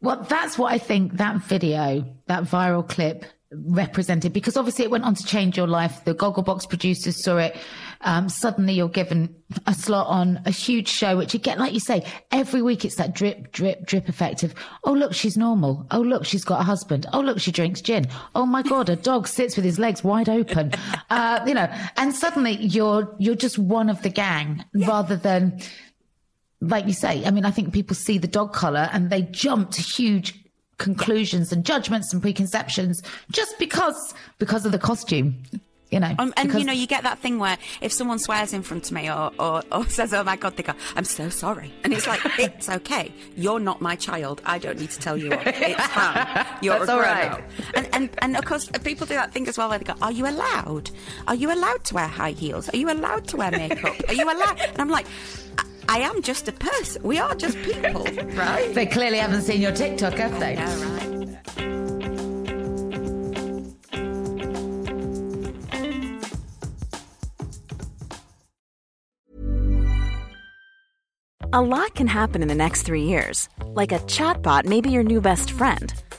Well, 0.03 0.27
that's 0.29 0.59
what 0.59 0.73
I 0.73 0.79
think 0.79 1.15
that 1.15 1.37
video, 1.37 2.05
that 2.27 2.45
viral 2.45 2.87
clip 2.87 3.25
represented 3.53 4.33
because 4.33 4.57
obviously 4.57 4.85
it 4.85 4.91
went 4.91 5.05
on 5.05 5.15
to 5.15 5.25
change 5.25 5.57
your 5.57 5.67
life. 5.67 6.05
The 6.05 6.15
Gogglebox 6.15 6.69
producers 6.69 7.23
saw 7.23 7.37
it. 7.39 7.57
Um, 8.01 8.29
suddenly 8.29 8.75
you're 8.75 8.89
given 8.89 9.35
a 9.67 9.75
slot 9.75 10.07
on 10.09 10.41
a 10.45 10.51
huge 10.51 10.89
show, 10.89 11.17
which 11.17 11.35
again, 11.35 11.59
like 11.59 11.73
you 11.73 11.81
say, 11.81 12.05
every 12.31 12.63
week 12.63 12.85
it's 12.85 12.97
that 12.97 13.15
drip, 13.15 13.53
drip, 13.53 13.87
drip 13.87 14.09
effect 14.09 14.43
of, 14.43 14.55
oh, 14.85 14.93
look, 14.93 15.15
she's 15.15 15.37
normal. 15.37 15.87
Oh, 15.91 16.01
look, 16.01 16.25
she's 16.25 16.45
got 16.45 16.61
a 16.61 16.65
husband. 16.65 17.07
Oh, 17.13 17.21
look, 17.21 17.39
she 17.39 17.53
drinks 17.53 17.81
gin. 17.81 18.07
Oh 18.35 18.47
my 18.47 18.63
God, 18.63 18.89
a 18.89 18.97
dog 18.97 19.29
sits 19.29 19.57
with 19.57 19.65
his 19.65 19.79
legs 19.79 20.03
wide 20.03 20.29
open. 20.29 20.73
Uh, 21.11 21.43
you 21.47 21.55
know, 21.55 21.73
and 21.97 22.15
suddenly 22.15 22.57
you're, 22.57 23.15
you're 23.19 23.35
just 23.35 23.59
one 23.59 23.89
of 23.89 24.03
the 24.03 24.11
gang 24.11 24.65
yeah. 24.75 24.87
rather 24.87 25.17
than, 25.17 25.61
like 26.61 26.87
you 26.87 26.93
say, 26.93 27.25
I 27.25 27.31
mean, 27.31 27.45
I 27.45 27.51
think 27.51 27.73
people 27.73 27.95
see 27.95 28.19
the 28.19 28.29
dog 28.29 28.53
collar 28.53 28.89
and 28.93 29.11
they 29.11 29.23
jump 29.23 29.71
to 29.73 29.83
huge 29.83 30.44
conclusions 30.79 31.53
and 31.53 31.65
judgments 31.65 32.13
and 32.13 32.23
preconceptions 32.23 33.03
just 33.31 33.59
because 33.59 34.15
because 34.39 34.67
of 34.67 34.73
the 34.73 34.79
costume 34.79 35.43
you 35.91 36.01
know 36.01 36.15
um, 36.19 36.33
and 36.37 36.49
because... 36.49 36.61
you 36.61 36.67
know 36.67 36.73
you 36.73 36.87
get 36.87 37.05
that 37.05 37.19
thing 37.19 37.39
where 37.39 37.57
if 37.81 37.93
someone 37.93 38.19
swears 38.19 38.53
in 38.53 38.63
front 38.63 38.87
of 38.87 38.93
me 38.93 39.11
or, 39.11 39.31
or, 39.39 39.63
or 39.71 39.87
says 39.89 40.13
oh 40.13 40.25
my 40.25 40.37
god 40.37 40.57
they 40.57 40.63
go 40.63 40.73
i'm 40.97 41.05
so 41.05 41.29
sorry. 41.29 41.73
And 41.85 41.93
it's 41.93 42.07
like 42.07 42.21
it's 42.39 42.69
okay. 42.69 43.13
You're 43.37 43.61
not 43.61 43.81
my 43.81 43.95
child. 43.95 44.43
I 44.45 44.59
don't 44.59 44.79
need 44.79 44.91
to 44.91 44.99
tell 44.99 45.17
you 45.17 45.33
off. 45.33 45.43
it's 45.47 45.87
fine. 45.89 46.47
You're 46.63 46.85
That's 46.85 46.91
a 46.91 47.37
grown 47.37 47.45
and, 47.75 47.89
and 47.95 48.11
and 48.19 48.37
of 48.37 48.45
course 48.45 48.69
people 48.83 49.07
do 49.07 49.15
that 49.15 49.33
thing 49.33 49.47
as 49.49 49.59
well 49.59 49.69
where 49.69 49.79
they 49.79 49.85
go 49.85 49.95
are 50.03 50.13
you 50.13 50.27
allowed? 50.27 50.91
Are 51.29 51.35
you 51.35 51.53
allowed 51.53 51.85
to 51.85 51.95
wear 51.95 52.09
high 52.09 52.33
heels? 52.33 52.69
Are 52.71 52.77
you 52.77 52.91
allowed 52.91 53.29
to 53.29 53.37
wear 53.37 53.51
makeup? 53.51 53.95
Are 54.09 54.15
you 54.15 54.25
allowed? 54.25 54.61
And 54.61 54.81
i'm 54.81 54.89
like 54.89 55.07
I 55.89 55.99
am 55.99 56.23
just 56.23 56.49
a 56.49 56.53
person. 56.53 57.03
We 57.03 57.19
are 57.19 57.35
just 57.35 57.57
people, 57.63 58.05
right? 58.35 58.73
They 58.75 58.87
clearly 58.87 59.19
haven't 59.19 59.43
seen 59.43 59.61
your 59.61 59.73
TikTok, 59.73 60.15
have 60.15 60.39
they? 60.41 60.55
Yeah, 60.55 60.85
right? 60.85 61.11
A 71.53 71.63
lot 71.63 71.95
can 71.95 72.09
happen 72.09 72.43
in 72.43 72.49
the 72.49 72.55
next 72.55 72.83
three 72.83 73.05
years. 73.05 73.49
Like 73.75 73.93
a 73.93 74.01
chatbot 74.01 74.65
may 74.65 74.81
be 74.81 74.91
your 74.91 75.05
new 75.05 75.21
best 75.21 75.53
friend– 75.53 75.95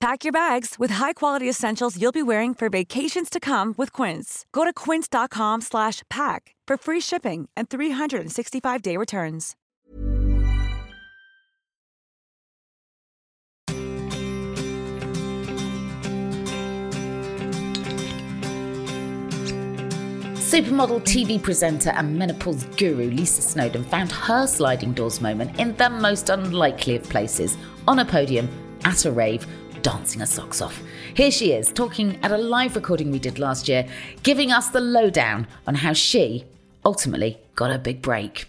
Pack 0.00 0.22
your 0.22 0.32
bags 0.32 0.76
with 0.78 0.92
high-quality 0.92 1.48
essentials 1.48 2.00
you'll 2.00 2.12
be 2.12 2.22
wearing 2.22 2.54
for 2.54 2.68
vacations 2.68 3.28
to 3.28 3.40
come 3.40 3.74
with 3.76 3.92
Quince. 3.92 4.46
Go 4.52 4.64
to 4.64 4.72
quince.com 4.72 5.60
slash 5.60 6.02
pack 6.08 6.54
for 6.68 6.76
free 6.76 7.00
shipping 7.00 7.48
and 7.56 7.68
365-day 7.68 8.96
returns. 8.96 9.56
Supermodel 20.48 21.02
TV 21.02 21.42
presenter 21.42 21.90
and 21.90 22.16
menopause 22.16 22.64
guru 22.76 23.10
Lisa 23.10 23.42
Snowdon 23.42 23.82
found 23.82 24.12
her 24.12 24.46
sliding 24.46 24.92
doors 24.92 25.20
moment 25.20 25.58
in 25.58 25.76
the 25.76 25.90
most 25.90 26.30
unlikely 26.30 26.94
of 26.94 27.02
places 27.02 27.58
on 27.88 27.98
a 27.98 28.04
podium 28.04 28.48
at 28.84 29.04
a 29.04 29.10
rave, 29.10 29.46
dancing 29.88 30.20
her 30.20 30.26
socks 30.26 30.60
off. 30.60 30.82
Here 31.14 31.30
she 31.30 31.52
is, 31.52 31.72
talking 31.72 32.22
at 32.22 32.30
a 32.30 32.36
live 32.36 32.76
recording 32.76 33.10
we 33.10 33.18
did 33.18 33.38
last 33.38 33.68
year, 33.68 33.88
giving 34.22 34.52
us 34.52 34.68
the 34.68 34.80
lowdown 34.80 35.46
on 35.66 35.74
how 35.74 35.94
she 35.94 36.44
ultimately 36.84 37.38
got 37.54 37.70
her 37.70 37.78
big 37.78 38.02
break. 38.02 38.46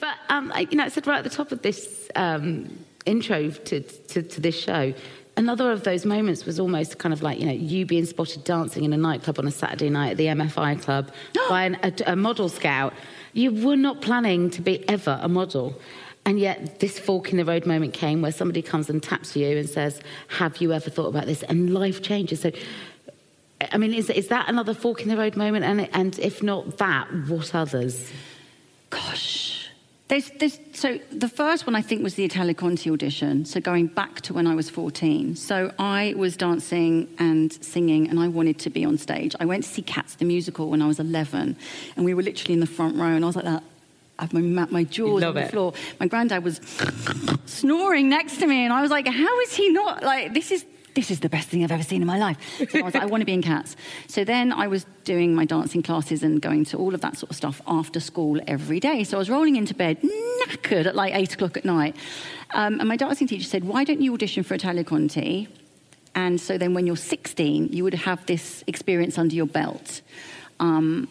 But 0.00 0.16
um, 0.28 0.52
I, 0.54 0.66
you 0.70 0.76
know, 0.76 0.84
I 0.84 0.88
said 0.88 1.06
right 1.06 1.16
at 1.16 1.24
the 1.24 1.30
top 1.30 1.50
of 1.50 1.62
this 1.62 2.10
um, 2.14 2.84
intro 3.06 3.48
to, 3.48 3.80
to, 3.80 4.22
to 4.22 4.40
this 4.42 4.60
show, 4.62 4.92
another 5.38 5.72
of 5.72 5.84
those 5.84 6.04
moments 6.04 6.44
was 6.44 6.60
almost 6.60 6.98
kind 6.98 7.14
of 7.14 7.22
like 7.22 7.40
you 7.40 7.46
know 7.46 7.52
you 7.52 7.86
being 7.86 8.04
spotted 8.04 8.44
dancing 8.44 8.84
in 8.84 8.92
a 8.92 8.98
nightclub 8.98 9.38
on 9.38 9.46
a 9.46 9.50
Saturday 9.50 9.88
night 9.88 10.10
at 10.10 10.16
the 10.18 10.26
MFI 10.26 10.82
club 10.82 11.10
by 11.48 11.64
an, 11.64 11.78
a, 11.82 12.12
a 12.12 12.16
model 12.16 12.50
scout. 12.50 12.92
You 13.32 13.50
were 13.50 13.76
not 13.76 14.02
planning 14.02 14.50
to 14.50 14.60
be 14.60 14.86
ever 14.90 15.18
a 15.22 15.28
model. 15.28 15.80
And 16.24 16.38
yet, 16.38 16.78
this 16.78 16.98
fork 16.98 17.32
in 17.32 17.36
the 17.36 17.44
road 17.44 17.66
moment 17.66 17.94
came 17.94 18.22
where 18.22 18.32
somebody 18.32 18.62
comes 18.62 18.88
and 18.88 19.02
taps 19.02 19.34
you 19.34 19.58
and 19.58 19.68
says, 19.68 20.00
Have 20.28 20.58
you 20.58 20.72
ever 20.72 20.88
thought 20.88 21.08
about 21.08 21.26
this? 21.26 21.42
And 21.42 21.74
life 21.74 22.00
changes. 22.00 22.40
So, 22.40 22.52
I 23.72 23.76
mean, 23.76 23.92
is, 23.92 24.08
is 24.08 24.28
that 24.28 24.48
another 24.48 24.74
fork 24.74 25.02
in 25.02 25.08
the 25.08 25.16
road 25.16 25.36
moment? 25.36 25.64
And, 25.64 25.88
and 25.92 26.18
if 26.20 26.42
not 26.42 26.78
that, 26.78 27.08
what 27.26 27.54
others? 27.54 28.10
Gosh. 28.90 29.68
There's, 30.12 30.30
there's, 30.32 30.58
so 30.74 31.00
the 31.10 31.28
first 31.28 31.66
one 31.66 31.74
I 31.74 31.80
think 31.80 32.02
was 32.02 32.16
the 32.16 32.24
Italia 32.24 32.52
Conti 32.52 32.90
audition. 32.90 33.46
So 33.46 33.60
going 33.60 33.86
back 33.86 34.20
to 34.22 34.34
when 34.34 34.46
I 34.46 34.54
was 34.54 34.68
14. 34.68 35.36
So 35.36 35.72
I 35.78 36.14
was 36.18 36.36
dancing 36.36 37.08
and 37.18 37.50
singing, 37.50 38.10
and 38.10 38.20
I 38.20 38.28
wanted 38.28 38.58
to 38.60 38.70
be 38.70 38.84
on 38.84 38.98
stage. 38.98 39.34
I 39.40 39.46
went 39.46 39.64
to 39.64 39.70
see 39.70 39.80
Cats 39.80 40.16
the 40.16 40.26
musical 40.26 40.68
when 40.68 40.82
I 40.82 40.86
was 40.86 41.00
11, 41.00 41.56
and 41.96 42.04
we 42.04 42.12
were 42.12 42.22
literally 42.22 42.52
in 42.52 42.60
the 42.60 42.66
front 42.66 42.96
row, 42.96 43.06
and 43.06 43.24
I 43.24 43.26
was 43.26 43.36
like 43.36 43.46
that. 43.46 43.62
I 44.22 44.26
have 44.26 44.32
my, 44.32 44.66
my 44.70 44.84
jaws 44.84 45.20
on 45.24 45.34
the 45.34 45.40
it. 45.40 45.50
floor. 45.50 45.74
My 45.98 46.06
granddad 46.06 46.44
was 46.44 46.60
snoring 47.46 48.08
next 48.08 48.38
to 48.38 48.46
me, 48.46 48.64
and 48.64 48.72
I 48.72 48.80
was 48.80 48.90
like, 48.90 49.08
"How 49.08 49.40
is 49.40 49.52
he 49.52 49.68
not 49.70 50.04
like 50.04 50.32
this? 50.32 50.52
Is 50.52 50.64
this 50.94 51.10
is 51.10 51.20
the 51.20 51.28
best 51.28 51.48
thing 51.48 51.64
I've 51.64 51.72
ever 51.72 51.82
seen 51.82 52.02
in 52.02 52.06
my 52.06 52.18
life?" 52.18 52.38
So 52.70 52.78
I 52.78 52.82
was 52.82 52.94
like, 52.94 53.02
"I 53.02 53.06
want 53.06 53.22
to 53.22 53.24
be 53.24 53.32
in 53.32 53.42
Cats." 53.42 53.74
So 54.06 54.22
then 54.22 54.52
I 54.52 54.68
was 54.68 54.86
doing 55.02 55.34
my 55.34 55.44
dancing 55.44 55.82
classes 55.82 56.22
and 56.22 56.40
going 56.40 56.64
to 56.66 56.76
all 56.76 56.94
of 56.94 57.00
that 57.00 57.16
sort 57.16 57.30
of 57.30 57.36
stuff 57.36 57.60
after 57.66 57.98
school 57.98 58.40
every 58.46 58.78
day. 58.78 59.02
So 59.02 59.16
I 59.16 59.18
was 59.18 59.28
rolling 59.28 59.56
into 59.56 59.74
bed 59.74 60.00
knackered 60.02 60.86
at 60.86 60.94
like 60.94 61.14
eight 61.16 61.34
o'clock 61.34 61.56
at 61.56 61.64
night, 61.64 61.96
um, 62.52 62.78
and 62.78 62.88
my 62.88 62.96
dancing 62.96 63.26
teacher 63.26 63.48
said, 63.48 63.64
"Why 63.64 63.82
don't 63.82 64.00
you 64.00 64.14
audition 64.14 64.44
for 64.44 64.54
Italia 64.54 64.84
Conti?" 64.84 65.48
And 66.14 66.40
so 66.40 66.58
then 66.58 66.74
when 66.74 66.86
you're 66.86 66.94
16, 66.94 67.70
you 67.72 67.82
would 67.82 67.94
have 67.94 68.24
this 68.26 68.62
experience 68.68 69.16
under 69.16 69.34
your 69.34 69.46
belt. 69.46 70.02
Um, 70.60 71.08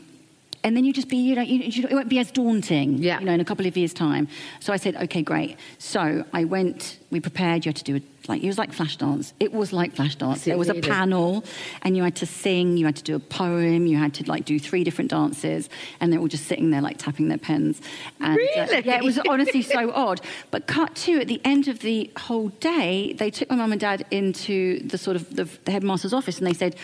and 0.64 0.78
then 0.78 0.84
you 0.86 0.94
just 0.94 1.10
be, 1.10 1.18
you 1.18 1.36
know, 1.36 1.42
you, 1.42 1.84
it 1.88 1.94
won't 1.94 2.10
be 2.10 2.20
as 2.20 2.30
daunting, 2.32 3.00
Yeah. 3.00 3.20
you 3.20 3.26
know, 3.26 3.34
in 3.34 3.40
a 3.40 3.46
couple 3.46 3.66
of 3.66 3.76
years' 3.76 3.94
time. 3.94 4.28
So 4.60 4.72
I 4.72 4.78
said, 4.78 4.96
okay, 4.96 5.22
great. 5.24 5.58
So 5.80 6.24
I 6.34 6.44
went, 6.44 7.00
we 7.10 7.20
prepared, 7.20 7.66
you 7.66 7.70
had 7.70 7.78
to 7.78 7.84
do 7.84 7.96
it, 7.96 8.04
like, 8.28 8.44
it 8.44 8.48
was 8.48 8.60
like 8.60 8.72
flash 8.72 8.96
dance. 8.98 9.34
It 9.40 9.52
was 9.52 9.74
like 9.74 9.96
flash 9.96 10.16
dance. 10.16 10.46
it 10.46 10.56
was 10.58 10.70
a 10.70 10.76
panel, 10.76 11.44
and 11.82 11.98
you 11.98 12.04
had 12.04 12.16
to 12.18 12.28
sing, 12.28 12.78
you 12.78 12.86
had 12.86 12.96
to 12.98 13.04
do 13.04 13.16
a 13.16 13.20
poem, 13.20 13.88
you 13.88 13.98
had 13.98 14.14
to, 14.16 14.24
like, 14.30 14.46
do 14.46 14.60
three 14.60 14.84
different 14.84 15.10
dances, 15.10 15.68
and 16.00 16.14
they're 16.14 16.20
all 16.20 16.28
just 16.28 16.46
sitting 16.46 16.70
there, 16.70 16.82
like, 16.82 16.98
tapping 17.00 17.28
their 17.30 17.40
pens. 17.40 17.82
And, 18.20 18.34
uh, 18.34 18.38
Really? 18.38 18.86
yeah, 18.86 18.98
it 18.98 19.04
was 19.04 19.18
honestly 19.28 19.64
so 19.64 19.92
odd. 19.92 20.22
But 20.52 20.68
cut 20.68 20.94
to, 21.08 21.22
at 21.22 21.28
the 21.28 21.42
end 21.44 21.68
of 21.68 21.80
the 21.80 22.12
whole 22.18 22.50
day, 22.50 23.14
they 23.14 23.32
took 23.32 23.50
my 23.50 23.56
mum 23.56 23.72
and 23.72 23.82
dad 23.82 24.06
into 24.12 24.80
the 24.88 25.00
sort 25.00 25.16
of 25.16 25.36
the, 25.36 25.46
the 25.66 25.72
headmaster's 25.72 26.14
office, 26.14 26.38
and 26.38 26.46
they 26.46 26.54
said, 26.54 26.76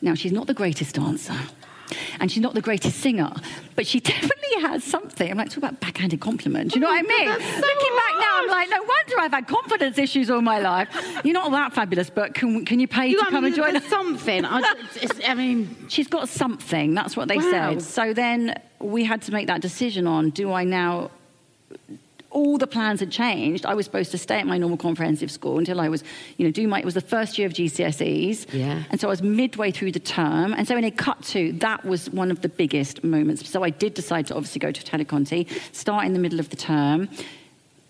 now, 0.00 0.14
she's 0.14 0.30
not 0.30 0.46
the 0.46 0.54
greatest 0.54 0.94
dancer. 0.94 1.34
And 2.20 2.30
she's 2.30 2.42
not 2.42 2.54
the 2.54 2.60
greatest 2.60 2.98
singer, 3.00 3.32
but 3.76 3.86
she 3.86 4.00
definitely 4.14 4.60
has 4.62 4.84
something. 4.84 5.30
I'm 5.30 5.36
like, 5.38 5.48
talk 5.48 5.58
about 5.58 5.80
backhanded 5.80 6.20
compliment. 6.20 6.74
You 6.74 6.80
know 6.80 6.88
oh 6.88 6.90
what 6.90 6.98
I 6.98 7.02
mean? 7.02 7.28
Looking 7.28 7.96
back 7.96 8.14
now, 8.20 8.40
I'm 8.40 8.48
like, 8.48 8.68
no 8.70 8.78
wonder 8.82 9.18
I've 9.20 9.32
had 9.32 9.46
confidence 9.46 9.98
issues 9.98 10.30
all 10.30 10.40
my 10.42 10.58
life. 10.58 10.88
You're 11.24 11.34
not 11.34 11.50
that 11.52 11.72
fabulous, 11.72 12.10
but 12.10 12.34
can, 12.34 12.64
can 12.64 12.80
you 12.80 12.88
pay 12.88 13.08
You 13.08 13.18
to 13.24 13.30
come 13.30 13.44
and 13.44 13.54
join 13.54 13.76
us? 13.76 13.84
something. 13.86 14.44
I, 14.44 14.62
I 15.26 15.34
mean, 15.34 15.76
She's 15.88 16.08
got 16.08 16.28
something. 16.28 16.94
That's 16.94 17.16
what 17.16 17.28
they 17.28 17.36
Wow. 17.36 17.74
said. 17.78 17.82
So 17.82 18.12
then 18.12 18.60
we 18.80 19.04
had 19.04 19.22
to 19.22 19.32
make 19.32 19.46
that 19.46 19.60
decision 19.60 20.06
on 20.06 20.30
do 20.30 20.52
I 20.52 20.64
now. 20.64 21.10
All 22.30 22.58
the 22.58 22.66
plans 22.66 23.00
had 23.00 23.10
changed. 23.10 23.64
I 23.64 23.74
was 23.74 23.86
supposed 23.86 24.10
to 24.10 24.18
stay 24.18 24.38
at 24.38 24.46
my 24.46 24.58
normal 24.58 24.76
comprehensive 24.76 25.30
school 25.30 25.58
until 25.58 25.80
I 25.80 25.88
was, 25.88 26.04
you 26.36 26.44
know, 26.44 26.50
do 26.52 26.68
my. 26.68 26.78
It 26.78 26.84
was 26.84 26.94
the 26.94 27.00
first 27.00 27.38
year 27.38 27.46
of 27.46 27.54
GCSEs, 27.54 28.52
Yeah. 28.52 28.82
and 28.90 29.00
so 29.00 29.08
I 29.08 29.10
was 29.10 29.22
midway 29.22 29.70
through 29.70 29.92
the 29.92 30.00
term. 30.00 30.52
And 30.52 30.68
so 30.68 30.74
when 30.74 30.84
it 30.84 30.98
cut 30.98 31.22
to, 31.34 31.52
that 31.54 31.84
was 31.86 32.10
one 32.10 32.30
of 32.30 32.42
the 32.42 32.48
biggest 32.50 33.02
moments. 33.02 33.48
So 33.48 33.62
I 33.62 33.70
did 33.70 33.94
decide 33.94 34.26
to 34.26 34.34
obviously 34.34 34.58
go 34.58 34.70
to 34.70 34.80
Italia 34.80 35.06
Conti, 35.06 35.46
start 35.72 36.04
in 36.04 36.12
the 36.12 36.18
middle 36.18 36.38
of 36.40 36.50
the 36.50 36.56
term. 36.56 37.08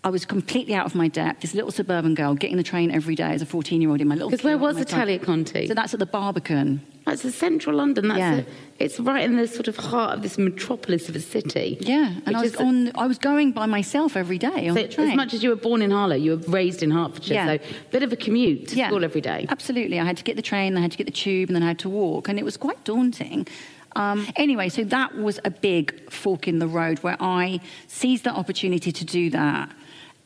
I 0.01 0.09
was 0.09 0.23
completely 0.25 0.73
out 0.73 0.85
of 0.85 0.95
my 0.95 1.09
depth. 1.09 1.41
This 1.41 1.53
little 1.53 1.71
suburban 1.71 2.15
girl 2.15 2.33
getting 2.33 2.55
the 2.55 2.63
train 2.63 2.89
every 2.89 3.15
day 3.15 3.31
as 3.33 3.41
a 3.41 3.45
14-year-old 3.45 3.99
in 3.99 4.07
my 4.07 4.15
little. 4.15 4.29
because 4.29 4.45
where 4.45 4.57
was. 4.57 4.77
Italia 4.77 5.19
Conti? 5.19 5.67
So 5.67 5.73
that's 5.73 5.93
at 5.93 5.99
the 5.99 6.05
Barbican. 6.05 6.79
That's 7.05 7.25
in 7.25 7.31
central 7.31 7.75
London. 7.75 8.07
That's 8.07 8.19
Yeah. 8.19 8.35
a, 8.37 8.45
it's 8.83 8.97
right 8.99 9.23
in 9.25 9.35
the 9.35 9.45
sort 9.47 9.67
of 9.67 9.75
heart 9.75 10.15
of 10.15 10.21
this 10.21 10.37
metropolis 10.37 11.09
of 11.09 11.15
a 11.17 11.19
city. 11.19 11.77
Yeah, 11.81 12.13
and 12.25 12.37
I 12.37 12.41
was 12.41 12.55
on. 12.55 12.91
I 12.95 13.07
was 13.07 13.17
going 13.17 13.51
by 13.51 13.65
myself 13.65 14.15
every 14.15 14.37
day 14.37 14.69
on 14.69 14.75
So 14.75 14.83
the 14.83 14.87
train. 14.87 15.09
as 15.09 15.15
much 15.17 15.33
as 15.33 15.43
you 15.43 15.49
were 15.49 15.55
born 15.57 15.81
in 15.81 15.91
Harlow, 15.91 16.15
you 16.15 16.31
were 16.37 16.43
raised 16.49 16.81
in 16.81 16.91
Hertfordshire. 16.91 17.33
Yeah. 17.33 17.57
So 17.57 17.63
bit 17.91 18.03
of 18.03 18.13
a 18.13 18.15
commute 18.15 18.69
to 18.69 18.75
school 18.85 19.03
every 19.03 19.21
day. 19.21 19.47
Absolutely, 19.49 19.99
I 19.99 20.05
had 20.05 20.15
to 20.17 20.23
get 20.23 20.37
the 20.37 20.41
train, 20.41 20.77
I 20.77 20.81
had 20.81 20.91
to 20.91 20.97
get 20.97 21.07
the 21.07 21.11
tube, 21.13 21.49
and 21.49 21.55
then 21.57 21.63
I 21.63 21.67
had 21.67 21.79
to 21.79 21.89
walk, 21.89 22.29
and 22.29 22.39
it 22.39 22.45
was 22.45 22.55
quite 22.55 22.81
daunting. 22.85 23.47
Um, 23.95 24.27
anyway, 24.35 24.69
so 24.69 24.83
that 24.85 25.15
was 25.15 25.39
a 25.43 25.49
big 25.49 26.09
fork 26.11 26.47
in 26.47 26.59
the 26.59 26.67
road 26.67 26.99
where 26.99 27.17
I 27.19 27.59
seized 27.87 28.23
that 28.25 28.35
opportunity 28.35 28.91
to 28.91 29.05
do 29.05 29.29
that 29.31 29.71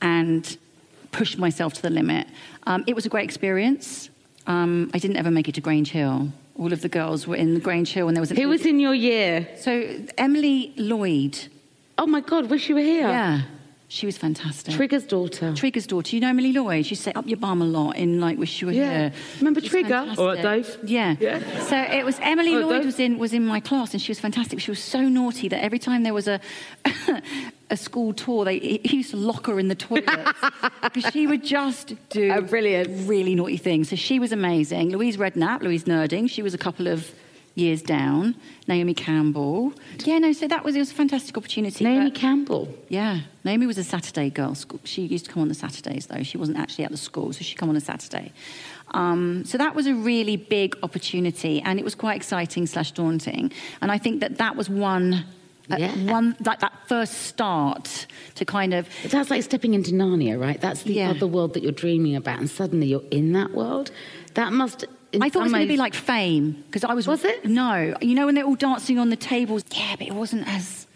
and 0.01 0.57
pushed 1.11 1.37
myself 1.37 1.73
to 1.73 1.81
the 1.81 1.89
limit. 1.89 2.27
Um, 2.65 2.83
it 2.87 2.95
was 2.95 3.05
a 3.05 3.09
great 3.09 3.23
experience. 3.23 4.09
Um, 4.47 4.91
I 4.93 4.99
didn't 4.99 5.17
ever 5.17 5.31
make 5.31 5.47
it 5.47 5.55
to 5.55 5.61
Grange 5.61 5.91
Hill. 5.91 6.29
All 6.57 6.73
of 6.73 6.81
the 6.81 6.89
girls 6.89 7.25
were 7.25 7.35
in 7.35 7.59
Grange 7.59 7.93
Hill, 7.93 8.07
and 8.07 8.15
there 8.15 8.21
was 8.21 8.31
an 8.31 8.37
Who 8.37 8.47
was 8.49 8.65
in 8.65 8.79
your 8.79 8.93
year? 8.93 9.47
so 9.57 9.71
Emily 10.17 10.73
Lloyd 10.75 11.39
Oh 11.97 12.07
my 12.07 12.21
God, 12.21 12.49
wish 12.49 12.69
you 12.69 12.75
were 12.75 12.81
here. 12.81 13.07
Yeah. 13.07 13.41
She 13.93 14.07
was 14.07 14.17
fantastic. 14.17 14.73
Trigger's 14.73 15.03
daughter. 15.05 15.53
Trigger's 15.55 15.85
daughter. 15.85 16.15
You 16.15 16.21
know 16.21 16.29
Emily 16.29 16.51
Lloyd? 16.51 16.83
She 16.87 16.95
set 16.95 17.15
up 17.15 17.27
your 17.27 17.37
bum 17.37 17.61
a 17.61 17.65
lot 17.65 17.95
in 17.95 18.19
like 18.19 18.39
Wish 18.39 18.59
You 18.59 18.67
Were 18.67 18.73
Yeah. 18.73 18.97
Here. 19.09 19.13
Remember 19.37 19.61
She's 19.61 19.69
Trigger? 19.69 19.89
fantastic. 19.89 20.19
All 20.19 20.27
right, 20.33 20.41
Dave? 20.41 20.77
Yeah. 20.83 21.15
Yeah. 21.19 21.59
So 21.65 21.77
it 21.79 22.03
was 22.03 22.17
Emily 22.23 22.53
All 22.55 22.61
right, 22.61 22.65
Lloyd 22.65 22.75
Dave? 22.77 22.85
was 22.87 22.99
in 22.99 23.19
was 23.19 23.33
in 23.33 23.45
my 23.45 23.59
class 23.59 23.93
and 23.93 24.01
she 24.01 24.09
was 24.09 24.19
fantastic. 24.19 24.59
She 24.61 24.71
was 24.71 24.79
so 24.83 25.01
naughty 25.07 25.47
that 25.47 25.63
every 25.63 25.77
time 25.77 26.01
there 26.01 26.13
was 26.15 26.27
a 26.27 26.39
a 27.69 27.77
school 27.77 28.13
tour, 28.13 28.45
they 28.45 28.57
he 28.59 28.97
used 28.97 29.11
to 29.11 29.17
lock 29.17 29.45
her 29.45 29.59
in 29.59 29.67
the 29.67 29.75
toilet 29.75 30.09
because 30.91 31.11
she 31.13 31.27
would 31.27 31.43
just 31.43 31.93
do 32.09 32.31
Oh, 32.31 32.41
brilliant. 32.41 33.07
really 33.07 33.35
naughty 33.35 33.57
things. 33.57 33.89
So 33.89 33.95
she 33.95 34.17
was 34.19 34.31
amazing. 34.31 34.89
Louise 34.91 35.17
Redknapp, 35.17 35.61
Louise 35.61 35.83
Nurding, 35.83 36.27
she 36.29 36.41
was 36.41 36.55
a 36.55 36.57
couple 36.57 36.87
of 36.87 37.11
years 37.55 37.81
down. 37.83 38.35
Naomi 38.67 38.93
Campbell. 38.93 39.73
Yeah, 40.05 40.17
no, 40.19 40.33
so 40.33 40.47
that 40.47 40.63
was 40.63 40.75
it 40.75 40.79
was 40.79 40.91
a 40.91 40.95
fantastic 40.95 41.37
opportunity. 41.37 41.83
Naomi 41.83 42.09
but- 42.09 42.19
Campbell. 42.19 42.67
yeah, 42.89 43.19
Naomi 43.43 43.65
was 43.67 43.77
a 43.77 43.83
Saturday 43.83 44.29
girl. 44.29 44.55
She 44.85 45.03
used 45.03 45.25
to 45.25 45.31
come 45.31 45.41
on 45.43 45.49
the 45.49 45.53
Saturdays, 45.53 46.07
though. 46.07 46.23
She 46.23 46.37
wasn't 46.37 46.57
actually 46.57 46.85
at 46.85 46.91
the 46.91 46.97
school, 46.97 47.31
so 47.33 47.43
she'd 47.43 47.57
come 47.57 47.69
on 47.69 47.75
a 47.75 47.81
Saturday. 47.81 48.31
Um, 48.91 49.43
so 49.45 49.57
that 49.57 49.75
was 49.75 49.85
a 49.87 49.93
really 49.93 50.35
big 50.37 50.75
opportunity, 50.83 51.61
and 51.61 51.79
it 51.79 51.83
was 51.85 51.95
quite 51.95 52.15
exciting 52.15 52.65
slash 52.67 52.91
daunting. 52.91 53.51
And 53.81 53.91
I 53.91 53.97
think 53.97 54.19
that 54.21 54.37
that 54.37 54.55
was 54.55 54.69
one, 54.69 55.25
uh, 55.71 55.77
Yeah. 55.79 55.95
one 56.11 56.35
like 56.45 56.59
that 56.61 56.73
first 56.87 57.13
start 57.23 58.07
to 58.35 58.45
kind 58.45 58.73
of 58.73 58.87
But 59.03 59.11
that's 59.11 59.29
like 59.29 59.43
stepping 59.43 59.73
into 59.73 59.91
Narnia, 59.91 60.39
right? 60.39 60.59
That's 60.59 60.83
the 60.83 60.93
Yeah. 60.95 61.09
other 61.11 61.27
world 61.27 61.53
that 61.53 61.63
you're 61.63 61.71
dreaming 61.71 62.15
about, 62.15 62.39
and 62.39 62.49
suddenly 62.49 62.87
you're 62.87 63.03
in 63.11 63.33
that 63.33 63.51
world. 63.53 63.91
That 64.33 64.53
must. 64.53 64.85
I 65.21 65.29
thought 65.29 65.39
it 65.41 65.43
was 65.43 65.51
going 65.53 65.67
to 65.67 65.73
be 65.73 65.77
like 65.77 65.93
Fame 65.93 66.63
because 66.67 66.83
I 66.83 66.93
was. 66.93 67.07
Was 67.07 67.23
it? 67.23 67.45
No, 67.45 67.95
you 68.01 68.15
know 68.15 68.25
when 68.25 68.35
they're 68.35 68.45
all 68.45 68.55
dancing 68.55 68.97
on 68.99 69.09
the 69.09 69.15
tables. 69.15 69.63
Yeah, 69.71 69.95
but 69.97 70.07
it 70.07 70.13
wasn't 70.13 70.47
as 70.47 70.87